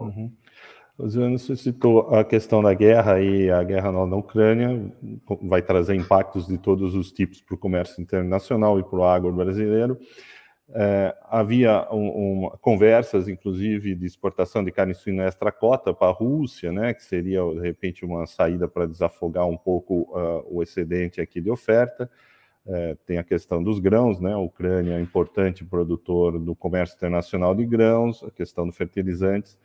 Uhum. 0.00 0.34
O 0.98 1.38
citou 1.38 2.14
a 2.14 2.22
questão 2.22 2.62
da 2.62 2.74
guerra 2.74 3.20
e 3.20 3.50
a 3.50 3.62
guerra 3.62 3.90
na 3.90 4.16
Ucrânia 4.16 4.92
vai 5.42 5.62
trazer 5.62 5.94
impactos 5.94 6.46
de 6.46 6.58
todos 6.58 6.94
os 6.94 7.10
tipos 7.10 7.40
para 7.40 7.54
o 7.54 7.58
comércio 7.58 8.00
internacional 8.00 8.78
e 8.78 8.84
para 8.84 8.98
o 8.98 9.04
agro 9.04 9.32
brasileiro. 9.32 9.98
É, 10.74 11.14
havia 11.28 11.86
um, 11.92 12.46
um, 12.46 12.50
conversas, 12.60 13.28
inclusive, 13.28 13.94
de 13.94 14.06
exportação 14.06 14.64
de 14.64 14.72
carne 14.72 14.94
suína 14.94 15.24
extra-cota 15.24 15.92
para 15.92 16.08
a 16.08 16.12
Rússia, 16.12 16.72
né, 16.72 16.94
que 16.94 17.02
seria, 17.02 17.42
de 17.42 17.60
repente, 17.60 18.04
uma 18.06 18.26
saída 18.26 18.66
para 18.66 18.86
desafogar 18.86 19.46
um 19.46 19.56
pouco 19.56 20.08
uh, 20.16 20.44
o 20.48 20.62
excedente 20.62 21.20
aqui 21.20 21.42
de 21.42 21.50
oferta. 21.50 22.10
É, 22.64 22.96
tem 23.04 23.18
a 23.18 23.24
questão 23.24 23.62
dos 23.62 23.80
grãos, 23.80 24.20
né, 24.20 24.32
a 24.32 24.38
Ucrânia 24.38 24.94
é 24.94 25.00
importante 25.00 25.64
produtor 25.64 26.38
do 26.38 26.54
comércio 26.54 26.96
internacional 26.96 27.54
de 27.54 27.66
grãos, 27.66 28.22
a 28.22 28.30
questão 28.30 28.66
dos 28.66 28.76
fertilizantes. 28.76 29.58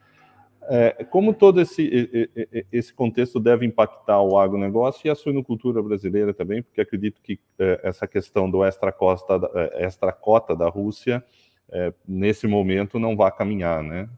É, 0.69 1.06
como 1.06 1.34
todo 1.34 1.62
esse, 1.62 2.30
esse 2.71 2.93
contexto 2.93 3.39
deve 3.39 3.65
impactar 3.65 4.21
o 4.21 4.38
agronegócio 4.38 5.08
e 5.08 5.10
a 5.10 5.15
suinocultura 5.15 5.82
brasileira 5.82 6.34
também, 6.34 6.62
porque 6.62 6.82
acredito 6.82 7.21
que 7.21 7.39
é, 7.58 7.80
essa 7.84 8.06
questão 8.06 8.49
do 8.51 8.63
extra-cota 8.65 9.49
é, 9.56 9.86
extra 9.86 10.12
-cota 10.12 10.58
da 10.58 10.67
Rússia, 10.67 11.23
é, 11.69 11.93
nesse 12.08 12.47
momento, 12.47 12.99
não 12.99 13.15
vai 13.15 13.32
caminhar, 13.32 13.82
né? 13.82 14.10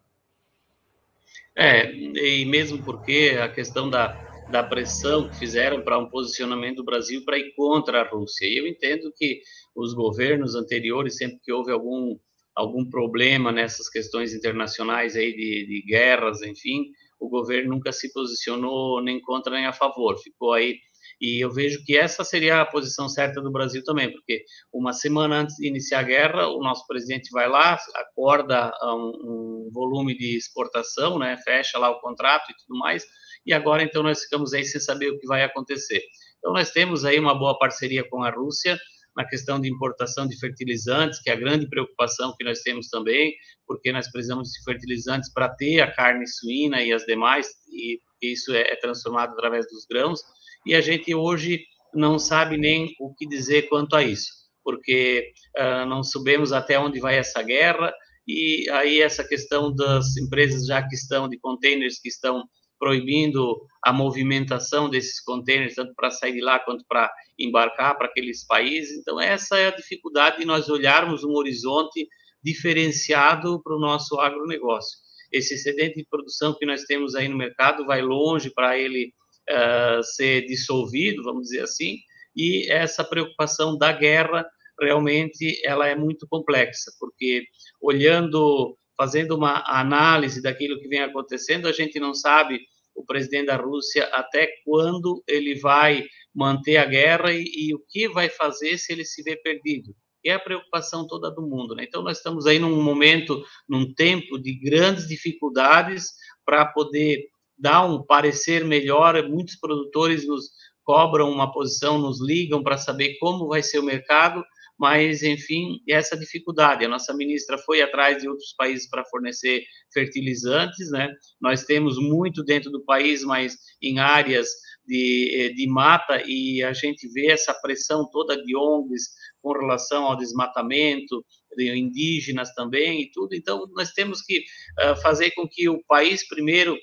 É, 1.55 1.91
e 1.93 2.45
mesmo 2.45 2.81
porque 2.83 3.38
a 3.41 3.49
questão 3.49 3.89
da, 3.89 4.13
da 4.49 4.63
pressão 4.63 5.29
que 5.29 5.38
fizeram 5.38 5.81
para 5.81 5.99
um 5.99 6.09
posicionamento 6.09 6.77
do 6.77 6.85
Brasil 6.85 7.23
para 7.25 7.38
ir 7.38 7.53
contra 7.55 8.01
a 8.01 8.07
Rússia. 8.07 8.45
E 8.45 8.57
eu 8.57 8.67
entendo 8.67 9.12
que 9.15 9.41
os 9.75 9.93
governos 9.93 10.55
anteriores, 10.55 11.17
sempre 11.17 11.39
que 11.43 11.51
houve 11.51 11.71
algum 11.71 12.17
algum 12.59 12.87
problema 12.89 13.51
nessas 13.51 13.89
questões 13.89 14.33
internacionais 14.33 15.15
aí 15.15 15.31
de, 15.31 15.65
de 15.65 15.83
guerras, 15.87 16.41
enfim, 16.41 16.91
o 17.19 17.29
governo 17.29 17.71
nunca 17.71 17.91
se 17.91 18.11
posicionou 18.11 19.01
nem 19.01 19.21
contra 19.21 19.55
nem 19.55 19.65
a 19.65 19.73
favor, 19.73 20.17
ficou 20.17 20.53
aí 20.53 20.77
e 21.21 21.43
eu 21.43 21.51
vejo 21.51 21.83
que 21.83 21.97
essa 21.97 22.23
seria 22.23 22.61
a 22.61 22.65
posição 22.65 23.09
certa 23.09 23.41
do 23.41 23.51
Brasil 23.51 23.83
também, 23.83 24.11
porque 24.11 24.45
uma 24.73 24.93
semana 24.93 25.41
antes 25.41 25.55
de 25.57 25.67
iniciar 25.67 25.99
a 25.99 26.03
guerra, 26.03 26.47
o 26.47 26.59
nosso 26.59 26.87
presidente 26.87 27.29
vai 27.31 27.49
lá, 27.49 27.77
acorda 27.95 28.71
um, 28.83 29.67
um, 29.67 29.69
volume 29.73 30.17
de 30.17 30.37
exportação, 30.37 31.19
né, 31.19 31.37
fecha 31.43 31.77
lá 31.77 31.89
o 31.89 31.99
contrato 31.99 32.49
e 32.49 32.55
tudo 32.55 32.79
mais, 32.79 33.05
e 33.45 33.53
agora 33.53 33.83
então 33.83 34.01
nós 34.01 34.23
ficamos 34.23 34.53
aí 34.53 34.63
sem 34.63 34.79
saber 34.79 35.09
o 35.09 35.19
que 35.19 35.27
vai 35.27 35.43
acontecer. 35.43 36.01
Então 36.37 36.53
nós 36.53 36.71
temos 36.71 37.03
aí 37.03 37.19
uma 37.19 37.37
boa 37.37 37.57
parceria 37.57 38.07
com 38.09 38.23
a 38.23 38.29
Rússia, 38.29 38.79
na 39.19 39.25
questão 39.25 39.60
de 39.60 39.69
importação 39.69 40.25
de 40.25 40.39
fertilizantes, 40.39 41.21
que 41.21 41.29
é 41.29 41.34
a 41.34 41.36
grande 41.36 41.67
preocupação 41.67 42.34
que 42.38 42.43
nós 42.45 42.62
temos 42.62 42.88
também, 42.88 43.36
porque 43.67 43.91
nós 43.91 44.10
precisamos 44.10 44.47
de 44.47 44.63
fertilizantes 44.63 45.29
para 45.34 45.49
ter 45.49 45.82
a 45.82 45.91
carne 45.91 46.25
suína 46.25 46.82
e 46.82 46.93
as 46.93 47.03
demais, 47.03 47.49
e 47.69 47.99
isso 48.21 48.53
é, 48.53 48.62
é 48.62 48.77
transformado 48.77 49.34
através 49.34 49.67
dos 49.67 49.86
grãos, 49.86 50.21
e 50.65 50.73
a 50.73 50.79
gente 50.79 51.13
hoje 51.13 51.65
não 51.93 52.17
sabe 52.17 52.55
nem 52.55 52.95
o 52.97 53.13
que 53.13 53.27
dizer 53.27 53.63
quanto 53.63 53.93
a 53.93 54.01
isso, 54.01 54.32
porque 54.63 55.34
uh, 55.58 55.86
não 55.86 56.01
sabemos 56.01 56.53
até 56.53 56.79
onde 56.79 57.01
vai 57.01 57.17
essa 57.17 57.43
guerra, 57.43 57.93
e 58.25 58.69
aí 58.69 59.01
essa 59.01 59.27
questão 59.27 59.75
das 59.75 60.15
empresas 60.15 60.65
já 60.65 60.82
que 60.82 60.95
estão, 60.95 61.27
de 61.27 61.38
containers 61.39 61.99
que 61.99 62.08
estão 62.08 62.45
proibindo 62.79 63.61
a 63.83 63.91
movimentação 63.93 64.89
desses 64.89 65.21
contêineres, 65.21 65.75
tanto 65.75 65.93
para 65.93 66.09
sair 66.09 66.33
de 66.33 66.41
lá 66.41 66.59
quanto 66.59 66.85
para 66.87 67.11
embarcar 67.37 67.97
para 67.97 68.07
aqueles 68.07 68.45
países. 68.45 68.97
Então, 68.97 69.19
essa 69.19 69.57
é 69.57 69.67
a 69.67 69.75
dificuldade 69.75 70.39
de 70.39 70.45
nós 70.45 70.69
olharmos 70.69 71.23
um 71.23 71.33
horizonte 71.33 72.07
diferenciado 72.43 73.61
para 73.61 73.75
o 73.75 73.79
nosso 73.79 74.19
agronegócio. 74.19 74.97
Esse 75.31 75.53
excedente 75.55 75.97
de 75.97 76.07
produção 76.09 76.55
que 76.57 76.65
nós 76.65 76.83
temos 76.83 77.15
aí 77.15 77.27
no 77.27 77.37
mercado 77.37 77.85
vai 77.85 78.01
longe 78.01 78.49
para 78.49 78.77
ele 78.77 79.13
uh, 79.49 80.03
ser 80.03 80.45
dissolvido, 80.45 81.23
vamos 81.23 81.43
dizer 81.43 81.63
assim, 81.63 81.97
e 82.35 82.71
essa 82.71 83.03
preocupação 83.03 83.77
da 83.77 83.91
guerra 83.91 84.45
realmente 84.81 85.59
ela 85.63 85.87
é 85.87 85.95
muito 85.95 86.25
complexa, 86.27 86.91
porque 86.99 87.43
olhando 87.81 88.77
fazendo 88.99 89.33
uma 89.38 89.63
análise 89.65 90.41
daquilo 90.41 90.77
que 90.77 90.89
vem 90.89 90.99
acontecendo, 90.99 91.69
a 91.69 91.71
gente 91.71 91.97
não 92.01 92.13
sabe 92.13 92.59
o 92.93 93.05
presidente 93.05 93.45
da 93.45 93.55
Rússia 93.55 94.03
até 94.12 94.49
quando 94.65 95.23
ele 95.25 95.57
vai 95.57 96.03
manter 96.35 96.75
a 96.75 96.83
guerra 96.85 97.31
e, 97.31 97.45
e, 97.45 97.73
o 97.73 97.79
que 97.88 98.09
vai 98.09 98.27
fazer 98.27 98.77
se 98.77 98.91
ele 98.91 99.05
se 99.05 99.23
vê 99.23 99.38
perdido. 99.38 99.95
É 100.25 100.33
a 100.33 100.39
preocupação 100.39 101.07
toda 101.07 101.31
do 101.31 101.41
mundo. 101.41 101.75
Né? 101.75 101.85
Então, 101.88 102.03
nós 102.03 102.17
estamos 102.17 102.45
aí 102.45 102.59
num 102.59 102.83
momento, 102.83 103.41
num 103.69 103.93
tempo 103.93 104.38
de 104.38 104.59
grandes 104.59 105.07
dificuldades 105.07 106.07
para 106.45 106.65
poder 106.65 107.23
dar 107.57 107.85
um 107.85 108.03
parecer 108.03 108.65
melhor. 108.65 109.25
Muitos 109.29 109.55
produtores 109.55 110.27
nos 110.27 110.49
cobram 110.83 111.31
uma 111.31 111.49
posição, 111.53 111.97
nos 111.97 112.21
ligam 112.21 112.62
para 112.62 112.77
saber 112.77 113.17
como 113.17 113.47
vai 113.47 113.63
ser 113.63 113.79
o 113.79 113.83
mercado, 113.83 114.43
mas, 114.79 115.23
enfim, 115.23 115.81
essa 115.89 116.17
dificuldade. 116.17 116.85
A 116.85 116.87
nossa 116.87 117.13
ministra 117.13 117.57
foi 117.57 117.81
atrás 117.81 118.21
de 118.21 118.29
outros 118.29 118.53
países 118.57 118.89
para 118.89 119.03
fornecer 119.05 119.63
fertilizantes, 119.93 120.89
né? 120.91 121.11
Nós 121.41 121.65
temos 121.65 121.97
muito 121.97 122.43
dentro 122.43 122.71
do 122.71 122.83
país, 122.85 123.23
mas 123.23 123.57
em 123.81 123.99
áreas 123.99 124.47
de, 124.87 125.31
eh, 125.35 125.49
de 125.49 125.67
mata, 125.67 126.23
e 126.25 126.63
a 126.63 126.71
gente 126.71 127.07
vê 127.09 127.27
essa 127.27 127.53
pressão 127.53 128.09
toda 128.09 128.41
de 128.41 128.55
ONGs 128.55 129.09
com 129.41 129.51
relação 129.51 130.05
ao 130.05 130.17
desmatamento, 130.17 131.23
de 131.55 131.77
indígenas 131.77 132.53
também 132.53 133.01
e 133.01 133.11
tudo. 133.11 133.35
Então, 133.35 133.65
nós 133.75 133.91
temos 133.91 134.21
que 134.21 134.39
uh, 134.39 134.95
fazer 135.01 135.31
com 135.31 135.47
que 135.47 135.67
o 135.67 135.83
país, 135.87 136.27
primeiro, 136.27 136.77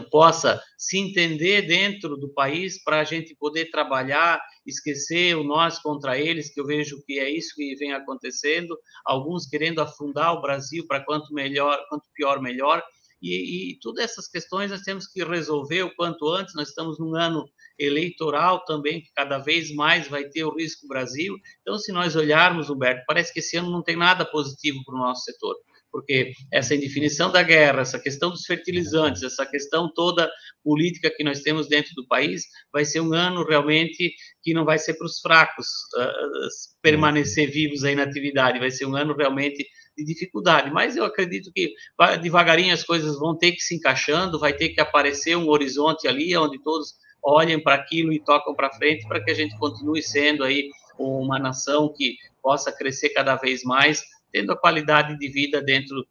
possa 0.00 0.62
se 0.78 0.98
entender 0.98 1.62
dentro 1.62 2.16
do 2.16 2.32
país 2.32 2.82
para 2.82 3.00
a 3.00 3.04
gente 3.04 3.34
poder 3.34 3.70
trabalhar, 3.70 4.40
esquecer 4.66 5.36
o 5.36 5.44
nós 5.44 5.78
contra 5.78 6.18
eles, 6.18 6.52
que 6.52 6.60
eu 6.60 6.66
vejo 6.66 7.02
que 7.04 7.18
é 7.18 7.28
isso 7.28 7.54
que 7.54 7.74
vem 7.76 7.92
acontecendo, 7.92 8.78
alguns 9.04 9.46
querendo 9.46 9.80
afundar 9.80 10.34
o 10.34 10.40
Brasil 10.40 10.86
para 10.86 11.04
quanto 11.04 11.34
melhor, 11.34 11.78
quanto 11.88 12.08
pior 12.14 12.40
melhor, 12.40 12.82
e, 13.22 13.70
e 13.70 13.78
todas 13.78 14.04
essas 14.04 14.26
questões 14.26 14.70
nós 14.70 14.80
temos 14.80 15.06
que 15.06 15.22
resolver 15.22 15.82
o 15.84 15.94
quanto 15.94 16.28
antes, 16.28 16.54
nós 16.56 16.68
estamos 16.68 16.98
num 16.98 17.14
ano 17.14 17.48
eleitoral 17.78 18.64
também, 18.64 19.00
que 19.00 19.12
cada 19.14 19.38
vez 19.38 19.72
mais 19.72 20.08
vai 20.08 20.24
ter 20.24 20.44
o 20.44 20.54
risco 20.54 20.88
Brasil, 20.88 21.36
então 21.60 21.78
se 21.78 21.92
nós 21.92 22.16
olharmos, 22.16 22.68
Humberto, 22.68 23.04
parece 23.06 23.32
que 23.32 23.38
esse 23.38 23.56
ano 23.56 23.70
não 23.70 23.82
tem 23.82 23.96
nada 23.96 24.24
positivo 24.24 24.82
para 24.84 24.94
o 24.96 24.98
nosso 24.98 25.22
setor, 25.22 25.56
porque 25.92 26.32
essa 26.50 26.74
indefinição 26.74 27.30
da 27.30 27.42
guerra, 27.42 27.82
essa 27.82 27.98
questão 27.98 28.30
dos 28.30 28.46
fertilizantes, 28.46 29.22
essa 29.22 29.44
questão 29.44 29.92
toda 29.92 30.30
política 30.64 31.12
que 31.14 31.22
nós 31.22 31.42
temos 31.42 31.68
dentro 31.68 31.94
do 31.94 32.06
país, 32.06 32.44
vai 32.72 32.84
ser 32.84 33.00
um 33.00 33.12
ano 33.12 33.44
realmente 33.44 34.14
que 34.42 34.54
não 34.54 34.64
vai 34.64 34.78
ser 34.78 34.94
para 34.94 35.06
os 35.06 35.20
fracos 35.20 35.66
uh, 35.96 36.48
permanecer 36.80 37.50
vivos 37.50 37.84
aí 37.84 37.94
na 37.94 38.04
atividade, 38.04 38.58
vai 38.58 38.70
ser 38.70 38.86
um 38.86 38.96
ano 38.96 39.14
realmente 39.14 39.64
de 39.96 40.04
dificuldade, 40.04 40.70
mas 40.70 40.96
eu 40.96 41.04
acredito 41.04 41.52
que 41.52 41.74
devagarinho 42.22 42.72
as 42.72 42.82
coisas 42.82 43.18
vão 43.18 43.36
ter 43.36 43.52
que 43.52 43.60
se 43.60 43.74
encaixando, 43.74 44.38
vai 44.38 44.54
ter 44.54 44.70
que 44.70 44.80
aparecer 44.80 45.36
um 45.36 45.48
horizonte 45.48 46.08
ali 46.08 46.34
onde 46.34 46.62
todos 46.62 46.94
olhem 47.22 47.62
para 47.62 47.74
aquilo 47.74 48.12
e 48.12 48.22
tocam 48.24 48.54
para 48.54 48.72
frente 48.72 49.06
para 49.06 49.22
que 49.22 49.30
a 49.30 49.34
gente 49.34 49.56
continue 49.58 50.02
sendo 50.02 50.44
aí 50.44 50.70
uma 50.98 51.38
nação 51.38 51.92
que 51.94 52.16
possa 52.42 52.72
crescer 52.72 53.10
cada 53.10 53.36
vez 53.36 53.62
mais 53.62 54.02
tendo 54.32 54.52
a 54.52 54.56
qualidade 54.56 55.18
de 55.18 55.28
vida 55.28 55.62
dentro 55.62 56.04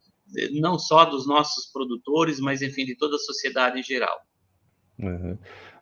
não 0.52 0.78
só 0.78 1.04
dos 1.04 1.26
nossos 1.26 1.66
produtores, 1.72 2.40
mas 2.40 2.62
enfim 2.62 2.84
de 2.84 2.96
toda 2.96 3.16
a 3.16 3.18
sociedade 3.18 3.78
em 3.78 3.82
geral. 3.82 4.18
Uhum. 4.98 5.36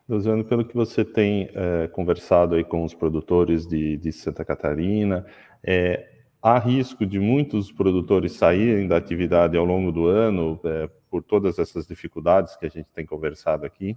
Luciano, 0.09 0.43
pelo 0.43 0.65
que 0.65 0.75
você 0.75 1.05
tem 1.05 1.49
é, 1.53 1.87
conversado 1.87 2.55
aí 2.55 2.63
com 2.63 2.83
os 2.83 2.93
produtores 2.93 3.65
de, 3.65 3.95
de 3.97 4.11
Santa 4.11 4.43
Catarina, 4.43 5.25
é, 5.63 6.09
há 6.41 6.57
risco 6.59 7.05
de 7.05 7.19
muitos 7.19 7.71
produtores 7.71 8.33
saírem 8.33 8.87
da 8.87 8.97
atividade 8.97 9.55
ao 9.55 9.63
longo 9.63 9.91
do 9.91 10.07
ano 10.07 10.59
é, 10.65 10.89
por 11.09 11.23
todas 11.23 11.59
essas 11.59 11.87
dificuldades 11.87 12.55
que 12.57 12.65
a 12.65 12.69
gente 12.69 12.87
tem 12.93 13.05
conversado 13.05 13.65
aqui? 13.65 13.95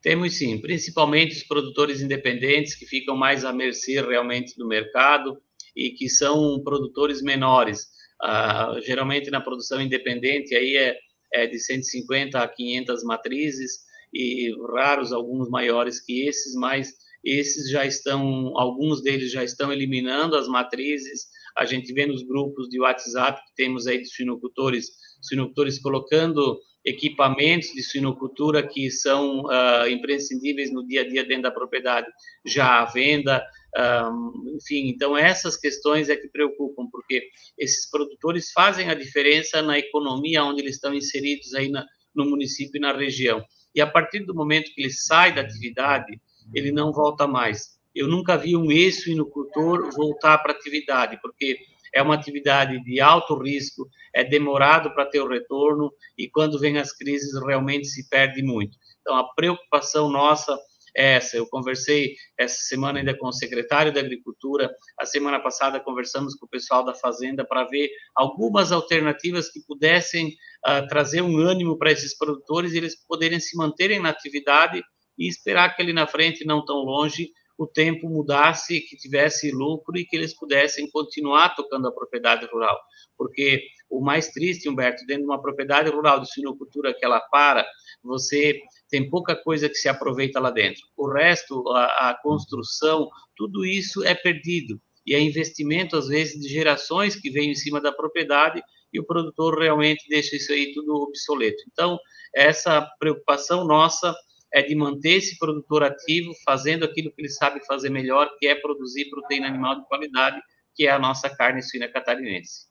Temos 0.00 0.38
sim, 0.38 0.58
principalmente 0.60 1.36
os 1.36 1.42
produtores 1.42 2.00
independentes 2.00 2.76
que 2.76 2.86
ficam 2.86 3.16
mais 3.16 3.44
à 3.44 3.52
mercê 3.52 4.00
realmente 4.00 4.56
do 4.56 4.66
mercado, 4.66 5.36
e 5.78 5.90
que 5.92 6.08
são 6.08 6.60
produtores 6.64 7.22
menores. 7.22 7.86
Uh, 8.20 8.80
geralmente 8.82 9.30
na 9.30 9.40
produção 9.40 9.80
independente 9.80 10.52
aí 10.52 10.76
é, 10.76 10.96
é 11.32 11.46
de 11.46 11.56
150 11.56 12.36
a 12.36 12.48
500 12.48 13.04
matrizes 13.04 13.78
e 14.12 14.50
raros 14.74 15.12
alguns 15.12 15.48
maiores 15.48 16.04
que 16.04 16.26
esses, 16.26 16.54
mas 16.56 16.94
esses 17.24 17.70
já 17.70 17.86
estão, 17.86 18.58
alguns 18.58 19.02
deles 19.02 19.30
já 19.30 19.44
estão 19.44 19.72
eliminando 19.72 20.34
as 20.34 20.48
matrizes. 20.48 21.26
A 21.56 21.64
gente 21.64 21.92
vê 21.92 22.06
nos 22.06 22.24
grupos 22.24 22.68
de 22.68 22.80
WhatsApp 22.80 23.40
que 23.46 23.54
temos 23.54 23.86
aí 23.86 23.98
de 23.98 24.08
suinocultores, 24.08 24.86
suinocultores 25.22 25.80
colocando 25.80 26.58
equipamentos 26.84 27.68
de 27.72 27.82
suinocultura 27.82 28.66
que 28.66 28.90
são 28.90 29.42
uh, 29.42 29.88
imprescindíveis 29.88 30.72
no 30.72 30.86
dia 30.86 31.02
a 31.02 31.08
dia 31.08 31.24
dentro 31.24 31.42
da 31.44 31.50
propriedade 31.50 32.06
já 32.46 32.80
à 32.80 32.84
venda. 32.86 33.44
Um, 33.76 34.56
enfim, 34.56 34.88
então 34.88 35.16
essas 35.16 35.56
questões 35.56 36.08
é 36.08 36.16
que 36.16 36.28
preocupam, 36.28 36.88
porque 36.90 37.28
esses 37.58 37.88
produtores 37.90 38.50
fazem 38.50 38.88
a 38.88 38.94
diferença 38.94 39.60
na 39.60 39.78
economia 39.78 40.42
onde 40.42 40.62
eles 40.62 40.76
estão 40.76 40.94
inseridos 40.94 41.54
aí 41.54 41.68
na, 41.68 41.84
no 42.14 42.24
município 42.24 42.78
e 42.78 42.80
na 42.80 42.92
região. 42.92 43.44
E 43.74 43.80
a 43.80 43.86
partir 43.86 44.20
do 44.20 44.34
momento 44.34 44.72
que 44.74 44.80
ele 44.80 44.90
sai 44.90 45.34
da 45.34 45.42
atividade, 45.42 46.20
ele 46.54 46.72
não 46.72 46.92
volta 46.92 47.26
mais. 47.26 47.78
Eu 47.94 48.08
nunca 48.08 48.36
vi 48.36 48.56
um 48.56 48.70
ex-suinocultor 48.70 49.90
voltar 49.94 50.38
para 50.38 50.52
a 50.52 50.56
atividade, 50.56 51.18
porque 51.20 51.58
é 51.94 52.02
uma 52.02 52.14
atividade 52.14 52.82
de 52.82 53.00
alto 53.00 53.36
risco, 53.36 53.88
é 54.14 54.24
demorado 54.24 54.92
para 54.94 55.06
ter 55.06 55.20
o 55.20 55.28
retorno 55.28 55.92
e 56.16 56.28
quando 56.28 56.58
vem 56.58 56.78
as 56.78 56.92
crises 56.92 57.38
realmente 57.44 57.86
se 57.86 58.08
perde 58.08 58.42
muito. 58.42 58.76
Então 59.00 59.16
a 59.16 59.24
preocupação 59.34 60.10
nossa 60.10 60.58
essa. 60.98 61.36
Eu 61.36 61.46
conversei 61.46 62.16
essa 62.36 62.60
semana 62.62 62.98
ainda 62.98 63.16
com 63.16 63.28
o 63.28 63.32
secretário 63.32 63.92
da 63.92 64.00
Agricultura, 64.00 64.68
a 64.98 65.06
semana 65.06 65.40
passada 65.40 65.78
conversamos 65.78 66.34
com 66.34 66.44
o 66.44 66.48
pessoal 66.48 66.84
da 66.84 66.92
Fazenda 66.92 67.46
para 67.46 67.64
ver 67.64 67.88
algumas 68.16 68.72
alternativas 68.72 69.48
que 69.48 69.60
pudessem 69.64 70.34
uh, 70.66 70.86
trazer 70.88 71.22
um 71.22 71.38
ânimo 71.38 71.78
para 71.78 71.92
esses 71.92 72.18
produtores 72.18 72.72
e 72.72 72.78
eles 72.78 72.96
poderem 73.06 73.38
se 73.38 73.56
manterem 73.56 74.00
na 74.00 74.08
atividade 74.08 74.82
e 75.16 75.28
esperar 75.28 75.74
que 75.74 75.82
ali 75.82 75.92
na 75.92 76.06
frente, 76.06 76.44
não 76.44 76.64
tão 76.64 76.78
longe, 76.78 77.30
o 77.56 77.66
tempo 77.66 78.08
mudasse, 78.08 78.80
que 78.80 78.96
tivesse 78.96 79.50
lucro 79.50 79.98
e 79.98 80.04
que 80.04 80.16
eles 80.16 80.34
pudessem 80.36 80.88
continuar 80.90 81.56
tocando 81.56 81.88
a 81.88 81.92
propriedade 81.92 82.46
rural. 82.46 82.78
Porque 83.16 83.64
o 83.90 84.00
mais 84.00 84.28
triste, 84.28 84.68
Humberto, 84.68 85.04
dentro 85.06 85.24
de 85.24 85.28
uma 85.28 85.42
propriedade 85.42 85.90
rural 85.90 86.20
de 86.20 86.32
suinocultura 86.32 86.94
que 86.94 87.04
ela 87.04 87.20
para, 87.20 87.66
você 88.02 88.60
tem 88.90 89.08
pouca 89.08 89.36
coisa 89.36 89.68
que 89.68 89.74
se 89.74 89.88
aproveita 89.88 90.40
lá 90.40 90.50
dentro. 90.50 90.82
O 90.96 91.10
resto, 91.12 91.68
a, 91.70 92.10
a 92.10 92.18
construção, 92.22 93.08
tudo 93.36 93.64
isso 93.64 94.04
é 94.04 94.14
perdido. 94.14 94.80
E 95.06 95.14
é 95.14 95.20
investimento, 95.20 95.96
às 95.96 96.08
vezes, 96.08 96.40
de 96.40 96.48
gerações 96.48 97.16
que 97.16 97.30
vem 97.30 97.50
em 97.50 97.54
cima 97.54 97.80
da 97.80 97.92
propriedade 97.92 98.62
e 98.92 99.00
o 99.00 99.04
produtor 99.04 99.58
realmente 99.58 100.06
deixa 100.08 100.36
isso 100.36 100.52
aí 100.52 100.72
tudo 100.72 100.94
obsoleto. 100.94 101.62
Então, 101.70 101.98
essa 102.34 102.86
preocupação 102.98 103.64
nossa 103.64 104.14
é 104.52 104.62
de 104.62 104.74
manter 104.74 105.16
esse 105.16 105.38
produtor 105.38 105.82
ativo, 105.82 106.32
fazendo 106.44 106.84
aquilo 106.84 107.12
que 107.12 107.20
ele 107.20 107.28
sabe 107.28 107.64
fazer 107.66 107.90
melhor, 107.90 108.30
que 108.38 108.46
é 108.46 108.54
produzir 108.54 109.10
proteína 109.10 109.48
animal 109.48 109.80
de 109.80 109.86
qualidade, 109.86 110.40
que 110.74 110.86
é 110.86 110.90
a 110.90 110.98
nossa 110.98 111.28
carne 111.28 111.62
suína 111.62 111.88
catarinense. 111.88 112.66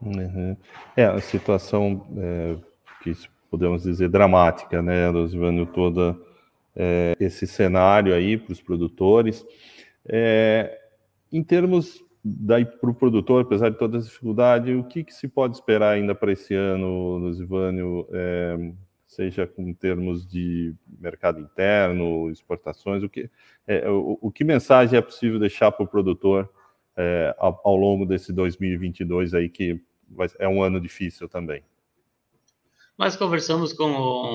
Uhum. 0.00 0.56
É, 0.96 1.04
a 1.04 1.20
situação, 1.20 2.06
é, 2.18 2.56
que 3.02 3.12
podemos 3.54 3.84
dizer, 3.84 4.08
dramática, 4.08 4.82
né, 4.82 5.08
Rosivânio, 5.08 5.64
toda 5.66 6.18
é, 6.74 7.14
esse 7.20 7.46
cenário 7.46 8.12
aí 8.12 8.36
para 8.36 8.52
os 8.52 8.60
produtores. 8.60 9.46
É, 10.06 10.80
em 11.32 11.42
termos 11.42 12.04
para 12.80 12.90
o 12.90 12.94
produtor, 12.94 13.42
apesar 13.42 13.68
de 13.68 13.78
todas 13.78 14.02
as 14.02 14.08
dificuldades, 14.08 14.76
o 14.76 14.82
que, 14.82 15.04
que 15.04 15.14
se 15.14 15.28
pode 15.28 15.56
esperar 15.56 15.92
ainda 15.92 16.14
para 16.14 16.32
esse 16.32 16.54
ano, 16.54 17.18
Rosivânio? 17.20 18.08
É, 18.10 18.72
seja 19.06 19.46
com 19.46 19.72
termos 19.72 20.26
de 20.26 20.74
mercado 20.98 21.38
interno, 21.38 22.28
exportações, 22.30 23.04
o 23.04 23.08
que, 23.08 23.30
é, 23.66 23.88
o, 23.88 24.18
o, 24.20 24.30
que 24.30 24.42
mensagem 24.42 24.98
é 24.98 25.02
possível 25.02 25.38
deixar 25.38 25.70
para 25.70 25.84
o 25.84 25.88
produtor 25.88 26.50
é, 26.96 27.32
ao, 27.38 27.60
ao, 27.64 27.76
longo 27.76 28.04
desse 28.04 28.32
2022 28.32 29.32
aí, 29.34 29.48
que 29.48 29.80
vai, 30.10 30.28
é 30.40 30.48
um 30.48 30.60
ano 30.60 30.80
difícil 30.80 31.28
também? 31.28 31.62
Nós 32.96 33.16
conversamos 33.16 33.72
com 33.72 33.90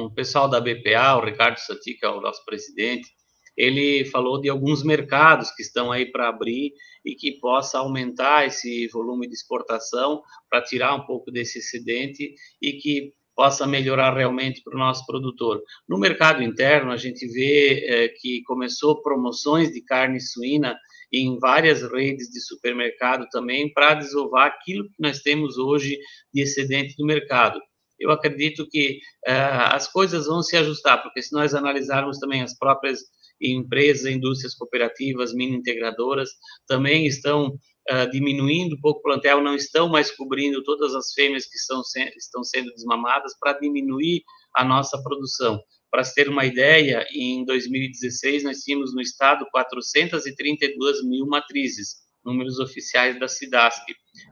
o 0.05 0.11
pessoal 0.13 0.49
da 0.49 0.59
BPA, 0.59 1.15
o 1.15 1.23
Ricardo 1.23 1.57
Sati, 1.59 1.93
que 1.93 2.05
é 2.05 2.09
o 2.09 2.19
nosso 2.19 2.43
presidente, 2.43 3.09
ele 3.55 4.03
falou 4.05 4.39
de 4.39 4.49
alguns 4.49 4.83
mercados 4.83 5.49
que 5.51 5.61
estão 5.61 5.93
aí 5.93 6.11
para 6.11 6.27
abrir 6.27 6.73
e 7.05 7.15
que 7.15 7.39
possa 7.39 7.79
aumentar 7.79 8.45
esse 8.45 8.87
volume 8.89 9.27
de 9.27 9.33
exportação 9.33 10.21
para 10.49 10.61
tirar 10.61 10.93
um 10.93 11.05
pouco 11.05 11.31
desse 11.31 11.59
excedente 11.59 12.33
e 12.61 12.73
que 12.73 13.13
possa 13.33 13.65
melhorar 13.65 14.13
realmente 14.13 14.61
para 14.61 14.75
o 14.75 14.79
nosso 14.79 15.05
produtor. 15.05 15.63
No 15.87 15.97
mercado 15.97 16.43
interno, 16.43 16.91
a 16.91 16.97
gente 16.97 17.25
vê 17.27 17.85
é, 17.85 18.07
que 18.09 18.43
começou 18.43 19.01
promoções 19.01 19.71
de 19.71 19.81
carne 19.81 20.19
suína 20.19 20.77
em 21.13 21.39
várias 21.39 21.81
redes 21.81 22.27
de 22.29 22.41
supermercado 22.41 23.25
também 23.31 23.71
para 23.71 23.93
desovar 23.93 24.47
aquilo 24.47 24.83
que 24.83 24.95
nós 24.99 25.19
temos 25.19 25.57
hoje 25.57 25.97
de 26.33 26.41
excedente 26.41 26.95
do 26.97 27.05
mercado. 27.05 27.59
Eu 27.99 28.11
acredito 28.11 28.67
que 28.69 28.99
é, 29.25 29.33
as 29.33 29.91
coisas 29.91 30.25
vão 30.25 30.41
se 30.41 30.55
ajustar, 30.57 31.01
porque 31.03 31.21
se 31.21 31.33
nós 31.33 31.53
analisarmos 31.53 32.17
também 32.19 32.41
as 32.41 32.57
próprias 32.57 33.01
empresas, 33.41 34.05
indústrias 34.05 34.55
cooperativas, 34.55 35.33
mini 35.33 35.55
integradoras, 35.55 36.29
também 36.67 37.05
estão 37.05 37.47
uh, 37.47 38.09
diminuindo 38.11 38.75
um 38.75 38.81
pouco 38.81 38.99
o 38.99 39.03
plantel, 39.03 39.41
não 39.41 39.55
estão 39.55 39.89
mais 39.89 40.11
cobrindo 40.11 40.63
todas 40.63 40.93
as 40.93 41.13
fêmeas 41.13 41.45
que 41.45 41.55
estão, 41.55 41.83
se, 41.83 42.01
estão 42.17 42.43
sendo 42.43 42.71
desmamadas 42.73 43.37
para 43.39 43.53
diminuir 43.59 44.23
a 44.55 44.63
nossa 44.63 45.01
produção. 45.01 45.59
Para 45.91 46.03
se 46.03 46.13
ter 46.13 46.29
uma 46.29 46.45
ideia, 46.45 47.05
em 47.13 47.43
2016 47.45 48.43
nós 48.43 48.59
tínhamos 48.59 48.93
no 48.93 49.01
estado 49.01 49.45
432 49.51 51.03
mil 51.03 51.25
matrizes, 51.25 51.95
números 52.23 52.59
oficiais 52.59 53.19
da 53.19 53.27
SIDASC. 53.27 53.83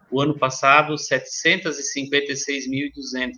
O 0.09 0.21
ano 0.21 0.37
passado, 0.37 0.95
756.200. 0.95 3.33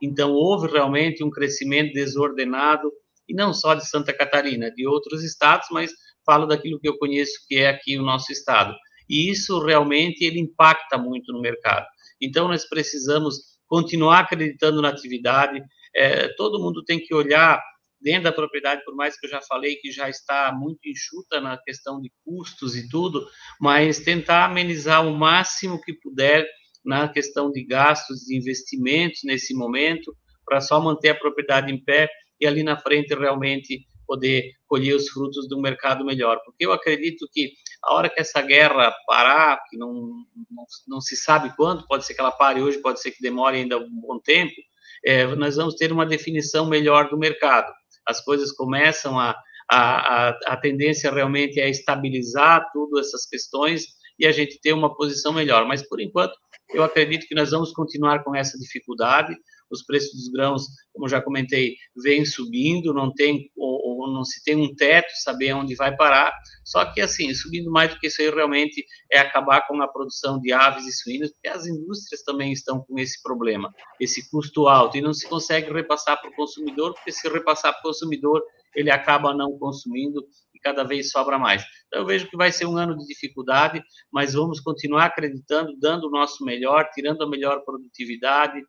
Então, 0.00 0.32
houve 0.32 0.68
realmente 0.68 1.22
um 1.22 1.30
crescimento 1.30 1.92
desordenado, 1.92 2.90
e 3.28 3.34
não 3.34 3.52
só 3.52 3.74
de 3.74 3.88
Santa 3.88 4.12
Catarina, 4.12 4.70
de 4.70 4.86
outros 4.86 5.22
estados, 5.22 5.68
mas 5.70 5.92
falo 6.24 6.46
daquilo 6.46 6.80
que 6.80 6.88
eu 6.88 6.98
conheço, 6.98 7.32
que 7.48 7.56
é 7.56 7.68
aqui 7.68 7.98
o 7.98 8.02
nosso 8.02 8.32
estado. 8.32 8.74
E 9.08 9.30
isso 9.30 9.58
realmente 9.60 10.24
ele 10.24 10.40
impacta 10.40 10.96
muito 10.96 11.32
no 11.32 11.40
mercado. 11.40 11.86
Então, 12.20 12.48
nós 12.48 12.68
precisamos 12.68 13.54
continuar 13.66 14.20
acreditando 14.20 14.80
na 14.80 14.88
atividade. 14.88 15.62
É, 15.94 16.28
todo 16.36 16.60
mundo 16.60 16.84
tem 16.84 16.98
que 16.98 17.14
olhar 17.14 17.62
dentro 18.04 18.24
da 18.24 18.32
propriedade, 18.32 18.84
por 18.84 18.94
mais 18.94 19.18
que 19.18 19.24
eu 19.26 19.30
já 19.30 19.40
falei 19.40 19.76
que 19.76 19.90
já 19.90 20.10
está 20.10 20.52
muito 20.52 20.86
enxuta 20.86 21.40
na 21.40 21.56
questão 21.56 21.98
de 22.02 22.12
custos 22.22 22.76
e 22.76 22.86
tudo, 22.86 23.26
mas 23.58 24.00
tentar 24.00 24.44
amenizar 24.44 25.06
o 25.06 25.16
máximo 25.16 25.80
que 25.80 25.94
puder 25.94 26.46
na 26.84 27.08
questão 27.08 27.50
de 27.50 27.64
gastos, 27.64 28.26
de 28.26 28.36
investimentos 28.36 29.20
nesse 29.24 29.54
momento, 29.54 30.14
para 30.44 30.60
só 30.60 30.78
manter 30.78 31.08
a 31.08 31.14
propriedade 31.14 31.72
em 31.72 31.82
pé 31.82 32.10
e 32.38 32.46
ali 32.46 32.62
na 32.62 32.76
frente 32.76 33.14
realmente 33.14 33.86
poder 34.06 34.52
colher 34.66 34.94
os 34.94 35.08
frutos 35.08 35.50
um 35.50 35.62
mercado 35.62 36.04
melhor. 36.04 36.38
Porque 36.44 36.66
eu 36.66 36.72
acredito 36.72 37.26
que 37.32 37.52
a 37.82 37.94
hora 37.94 38.10
que 38.10 38.20
essa 38.20 38.42
guerra 38.42 38.94
parar, 39.06 39.62
que 39.70 39.78
não, 39.78 39.94
não, 40.50 40.66
não 40.86 41.00
se 41.00 41.16
sabe 41.16 41.56
quando, 41.56 41.86
pode 41.86 42.04
ser 42.04 42.12
que 42.12 42.20
ela 42.20 42.30
pare 42.30 42.60
hoje, 42.60 42.82
pode 42.82 43.00
ser 43.00 43.12
que 43.12 43.22
demore 43.22 43.56
ainda 43.56 43.78
um 43.78 44.00
bom 44.00 44.20
tempo, 44.20 44.52
é, 45.06 45.26
nós 45.36 45.56
vamos 45.56 45.74
ter 45.76 45.90
uma 45.90 46.04
definição 46.04 46.66
melhor 46.66 47.08
do 47.08 47.16
mercado. 47.16 47.72
As 48.06 48.22
coisas 48.22 48.52
começam 48.52 49.18
a, 49.18 49.36
a, 49.70 50.28
a, 50.28 50.38
a 50.46 50.56
tendência 50.56 51.10
realmente 51.10 51.60
é 51.60 51.68
estabilizar 51.68 52.68
tudo 52.72 52.98
essas 52.98 53.26
questões 53.26 53.86
e 54.18 54.26
a 54.26 54.32
gente 54.32 54.60
ter 54.60 54.72
uma 54.72 54.94
posição 54.94 55.32
melhor. 55.32 55.66
Mas, 55.66 55.86
por 55.88 56.00
enquanto, 56.00 56.34
eu 56.72 56.82
acredito 56.82 57.26
que 57.26 57.34
nós 57.34 57.50
vamos 57.50 57.72
continuar 57.72 58.22
com 58.22 58.34
essa 58.34 58.58
dificuldade 58.58 59.34
os 59.70 59.84
preços 59.84 60.12
dos 60.12 60.28
grãos, 60.28 60.66
como 60.92 61.08
já 61.08 61.20
comentei, 61.20 61.74
vêm 62.02 62.24
subindo, 62.24 62.94
não 62.94 63.12
tem 63.12 63.50
ou, 63.56 64.00
ou, 64.00 64.12
não 64.12 64.24
se 64.24 64.42
tem 64.44 64.56
um 64.56 64.74
teto, 64.74 65.10
saber 65.22 65.52
onde 65.52 65.74
vai 65.74 65.94
parar. 65.96 66.32
Só 66.64 66.84
que 66.92 67.00
assim, 67.00 67.32
subindo 67.34 67.70
mais 67.70 67.92
do 67.92 67.98
que 67.98 68.06
isso 68.06 68.22
aí 68.22 68.30
realmente 68.30 68.84
é 69.10 69.18
acabar 69.18 69.66
com 69.66 69.80
a 69.82 69.88
produção 69.88 70.40
de 70.40 70.52
aves 70.52 70.86
e 70.86 70.92
suínos, 70.92 71.30
porque 71.32 71.48
as 71.48 71.66
indústrias 71.66 72.22
também 72.22 72.52
estão 72.52 72.84
com 72.84 72.98
esse 72.98 73.22
problema, 73.22 73.72
esse 74.00 74.30
custo 74.30 74.68
alto 74.68 74.96
e 74.96 75.00
não 75.00 75.12
se 75.12 75.28
consegue 75.28 75.72
repassar 75.72 76.20
para 76.20 76.30
o 76.30 76.34
consumidor, 76.34 76.94
porque 76.94 77.12
se 77.12 77.28
repassar 77.28 77.72
para 77.72 77.80
o 77.80 77.84
consumidor, 77.84 78.42
ele 78.74 78.90
acaba 78.90 79.34
não 79.34 79.56
consumindo 79.58 80.26
e 80.54 80.58
cada 80.58 80.84
vez 80.84 81.10
sobra 81.10 81.38
mais. 81.38 81.64
Então, 81.86 82.00
eu 82.00 82.06
vejo 82.06 82.28
que 82.28 82.36
vai 82.36 82.50
ser 82.50 82.66
um 82.66 82.76
ano 82.76 82.96
de 82.96 83.06
dificuldade, 83.06 83.82
mas 84.12 84.34
vamos 84.34 84.60
continuar 84.60 85.06
acreditando, 85.06 85.76
dando 85.78 86.08
o 86.08 86.10
nosso 86.10 86.44
melhor, 86.44 86.88
tirando 86.92 87.22
a 87.22 87.28
melhor 87.28 87.64
produtividade, 87.64 88.60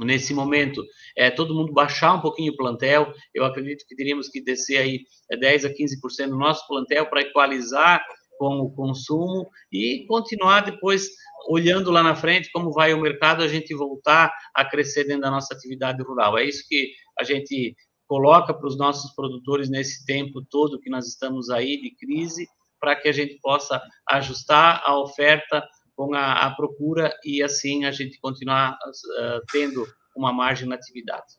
nesse 0.00 0.34
momento, 0.34 0.82
é, 1.16 1.30
todo 1.30 1.54
mundo 1.54 1.72
baixar 1.72 2.14
um 2.14 2.20
pouquinho 2.20 2.52
o 2.52 2.56
plantel, 2.56 3.12
eu 3.32 3.44
acredito 3.44 3.84
que 3.86 3.94
teríamos 3.94 4.28
que 4.28 4.40
descer 4.40 4.78
aí 4.78 5.00
10 5.38 5.64
é, 5.64 5.68
a 5.68 5.74
15% 5.74 6.28
do 6.28 6.38
nosso 6.38 6.66
plantel 6.66 7.06
para 7.06 7.20
equalizar 7.20 8.04
com 8.38 8.60
o 8.60 8.70
consumo 8.70 9.48
e 9.70 10.04
continuar 10.08 10.62
depois 10.62 11.08
olhando 11.48 11.90
lá 11.90 12.02
na 12.02 12.16
frente 12.16 12.50
como 12.52 12.72
vai 12.72 12.92
o 12.92 13.00
mercado, 13.00 13.42
a 13.42 13.48
gente 13.48 13.74
voltar 13.74 14.32
a 14.54 14.64
crescer 14.64 15.04
dentro 15.04 15.22
da 15.22 15.30
nossa 15.30 15.54
atividade 15.54 16.02
rural. 16.02 16.38
É 16.38 16.44
isso 16.44 16.64
que 16.68 16.92
a 17.18 17.22
gente 17.22 17.76
coloca 18.06 18.52
para 18.52 18.66
os 18.66 18.76
nossos 18.76 19.14
produtores 19.14 19.70
nesse 19.70 20.04
tempo 20.04 20.42
todo 20.42 20.80
que 20.80 20.90
nós 20.90 21.06
estamos 21.06 21.50
aí 21.50 21.80
de 21.80 21.94
crise, 21.96 22.46
para 22.80 22.96
que 22.96 23.08
a 23.08 23.12
gente 23.12 23.38
possa 23.40 23.80
ajustar 24.08 24.82
a 24.84 24.98
oferta 24.98 25.66
com 25.96 26.14
a, 26.14 26.46
a 26.46 26.50
procura 26.54 27.12
e 27.24 27.42
assim 27.42 27.84
a 27.84 27.90
gente 27.90 28.18
continuar 28.20 28.72
uh, 28.72 29.40
tendo 29.50 29.86
uma 30.16 30.32
margem 30.32 30.68
na 30.68 30.74
atividade. 30.74 31.34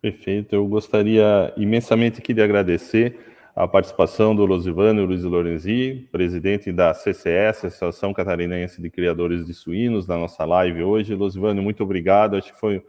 Perfeito. 0.00 0.54
Eu 0.54 0.66
gostaria 0.66 1.52
imensamente 1.56 2.20
aqui 2.20 2.32
de 2.32 2.42
agradecer 2.42 3.18
a 3.56 3.66
participação 3.66 4.36
do 4.36 4.44
Losivano 4.44 5.06
Luiz 5.06 5.24
Lorenzi, 5.24 6.06
presidente 6.12 6.70
da 6.70 6.92
CCS, 6.92 7.64
Associação 7.64 8.12
Catarinense 8.12 8.82
de 8.82 8.90
Criadores 8.90 9.46
de 9.46 9.54
Suínos, 9.54 10.06
na 10.06 10.18
nossa 10.18 10.44
live 10.44 10.82
hoje. 10.82 11.14
Losivano, 11.14 11.62
muito 11.62 11.82
obrigado. 11.82 12.36
Acho 12.36 12.52
que 12.52 12.60
foi 12.60 12.84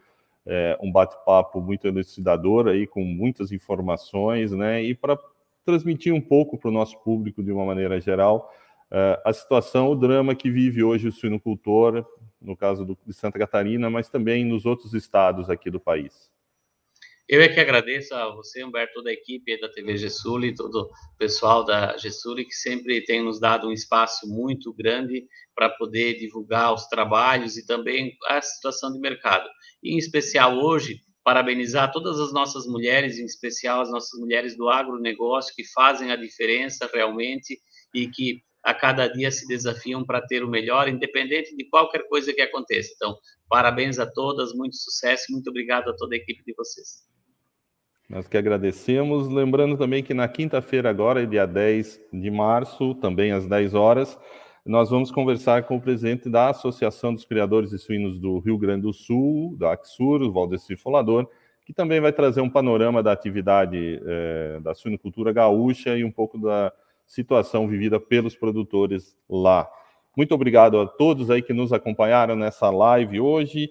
é, 0.45 0.77
um 0.81 0.91
bate-papo 0.91 1.61
muito 1.61 1.87
elucidador 1.87 2.67
aí, 2.67 2.85
com 2.85 3.01
muitas 3.01 3.51
informações, 3.53 4.51
né? 4.51 4.83
E 4.83 4.93
para 4.93 5.17
transmitir 5.65 6.13
um 6.13 6.21
pouco 6.21 6.57
para 6.57 6.69
o 6.69 6.73
nosso 6.73 7.01
público 7.01 7.41
de 7.41 7.51
uma 7.51 7.65
maneira 7.65 7.99
geral 8.01 8.51
uh, 8.91 9.21
a 9.25 9.33
situação, 9.33 9.89
o 9.89 9.95
drama 9.95 10.35
que 10.35 10.49
vive 10.49 10.83
hoje 10.83 11.07
o 11.07 11.11
suinocultor, 11.11 12.05
no 12.41 12.55
caso 12.55 12.85
do, 12.85 12.97
de 13.05 13.13
Santa 13.13 13.39
Catarina, 13.39 13.89
mas 13.89 14.09
também 14.09 14.45
nos 14.45 14.65
outros 14.65 14.93
estados 14.93 15.49
aqui 15.49 15.69
do 15.69 15.79
país. 15.79 16.29
Eu 17.29 17.41
é 17.41 17.49
que 17.49 17.59
agradeço 17.59 18.15
a 18.15 18.33
você, 18.33 18.63
Humberto, 18.63 18.93
toda 18.93 19.09
a 19.09 19.13
equipe 19.13 19.59
da 19.59 19.67
TV 19.67 19.97
Gesuli, 19.97 20.55
todo 20.55 20.83
o 20.83 21.17
pessoal 21.17 21.65
da 21.65 21.97
Gesuli, 21.97 22.45
que 22.45 22.53
sempre 22.53 23.03
tem 23.03 23.21
nos 23.21 23.37
dado 23.37 23.67
um 23.67 23.73
espaço 23.73 24.25
muito 24.29 24.73
grande 24.73 25.27
para 25.53 25.69
poder 25.71 26.17
divulgar 26.17 26.73
os 26.73 26.87
trabalhos 26.87 27.57
e 27.57 27.65
também 27.65 28.15
a 28.29 28.41
situação 28.41 28.93
de 28.93 28.99
mercado. 28.99 29.49
E, 29.83 29.93
em 29.93 29.97
especial 29.97 30.57
hoje, 30.57 31.01
parabenizar 31.21 31.91
todas 31.91 32.17
as 32.17 32.31
nossas 32.31 32.65
mulheres, 32.65 33.19
em 33.19 33.25
especial 33.25 33.81
as 33.81 33.91
nossas 33.91 34.17
mulheres 34.17 34.55
do 34.55 34.69
agronegócio, 34.69 35.53
que 35.53 35.65
fazem 35.73 36.09
a 36.09 36.15
diferença 36.15 36.89
realmente 36.93 37.59
e 37.93 38.07
que 38.07 38.41
a 38.67 38.73
cada 38.73 39.07
dia 39.07 39.31
se 39.31 39.47
desafiam 39.47 40.03
para 40.03 40.19
ter 40.19 40.43
o 40.43 40.49
melhor, 40.49 40.89
independente 40.89 41.55
de 41.55 41.63
qualquer 41.69 42.05
coisa 42.09 42.33
que 42.33 42.41
aconteça. 42.41 42.91
Então, 42.97 43.15
parabéns 43.47 43.97
a 43.97 44.05
todas, 44.05 44.53
muito 44.53 44.75
sucesso, 44.75 45.31
muito 45.31 45.49
obrigado 45.49 45.89
a 45.89 45.95
toda 45.95 46.15
a 46.15 46.17
equipe 46.17 46.43
de 46.45 46.53
vocês. 46.53 47.07
Nós 48.09 48.27
que 48.27 48.37
agradecemos. 48.37 49.29
Lembrando 49.29 49.77
também 49.77 50.03
que 50.03 50.13
na 50.13 50.27
quinta-feira, 50.27 50.89
agora, 50.89 51.25
dia 51.25 51.45
10 51.45 52.01
de 52.11 52.29
março, 52.29 52.93
também 52.95 53.31
às 53.31 53.47
10 53.47 53.73
horas, 53.73 54.19
nós 54.65 54.89
vamos 54.89 55.11
conversar 55.11 55.63
com 55.63 55.77
o 55.77 55.81
presidente 55.81 56.29
da 56.29 56.49
Associação 56.49 57.13
dos 57.13 57.23
Criadores 57.23 57.69
de 57.69 57.77
Suínos 57.77 58.19
do 58.19 58.39
Rio 58.39 58.57
Grande 58.57 58.81
do 58.81 58.91
Sul, 58.91 59.55
da 59.57 59.71
Axur, 59.71 60.21
o 60.21 60.33
Valdeci 60.33 60.75
Folador, 60.75 61.25
que 61.65 61.71
também 61.71 62.01
vai 62.01 62.11
trazer 62.11 62.41
um 62.41 62.49
panorama 62.49 63.01
da 63.01 63.13
atividade 63.13 64.01
eh, 64.05 64.59
da 64.61 64.73
suinocultura 64.73 65.31
gaúcha 65.31 65.97
e 65.97 66.03
um 66.03 66.11
pouco 66.11 66.37
da 66.37 66.73
situação 67.07 67.67
vivida 67.67 67.99
pelos 67.99 68.35
produtores 68.35 69.17
lá. 69.27 69.67
Muito 70.15 70.35
obrigado 70.35 70.79
a 70.79 70.85
todos 70.85 71.31
aí 71.31 71.41
que 71.41 71.53
nos 71.53 71.71
acompanharam 71.71 72.35
nessa 72.35 72.69
live 72.69 73.19
hoje, 73.19 73.69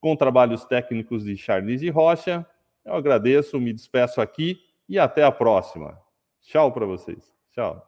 com 0.00 0.16
trabalhos 0.16 0.64
técnicos 0.64 1.24
de 1.24 1.36
Charles 1.36 1.82
e 1.82 1.90
Rocha. 1.90 2.46
Eu 2.84 2.94
agradeço, 2.94 3.60
me 3.60 3.72
despeço 3.72 4.20
aqui 4.20 4.58
e 4.88 4.98
até 4.98 5.22
a 5.22 5.30
próxima. 5.30 5.98
Tchau 6.40 6.72
para 6.72 6.86
vocês. 6.86 7.30
Tchau. 7.52 7.86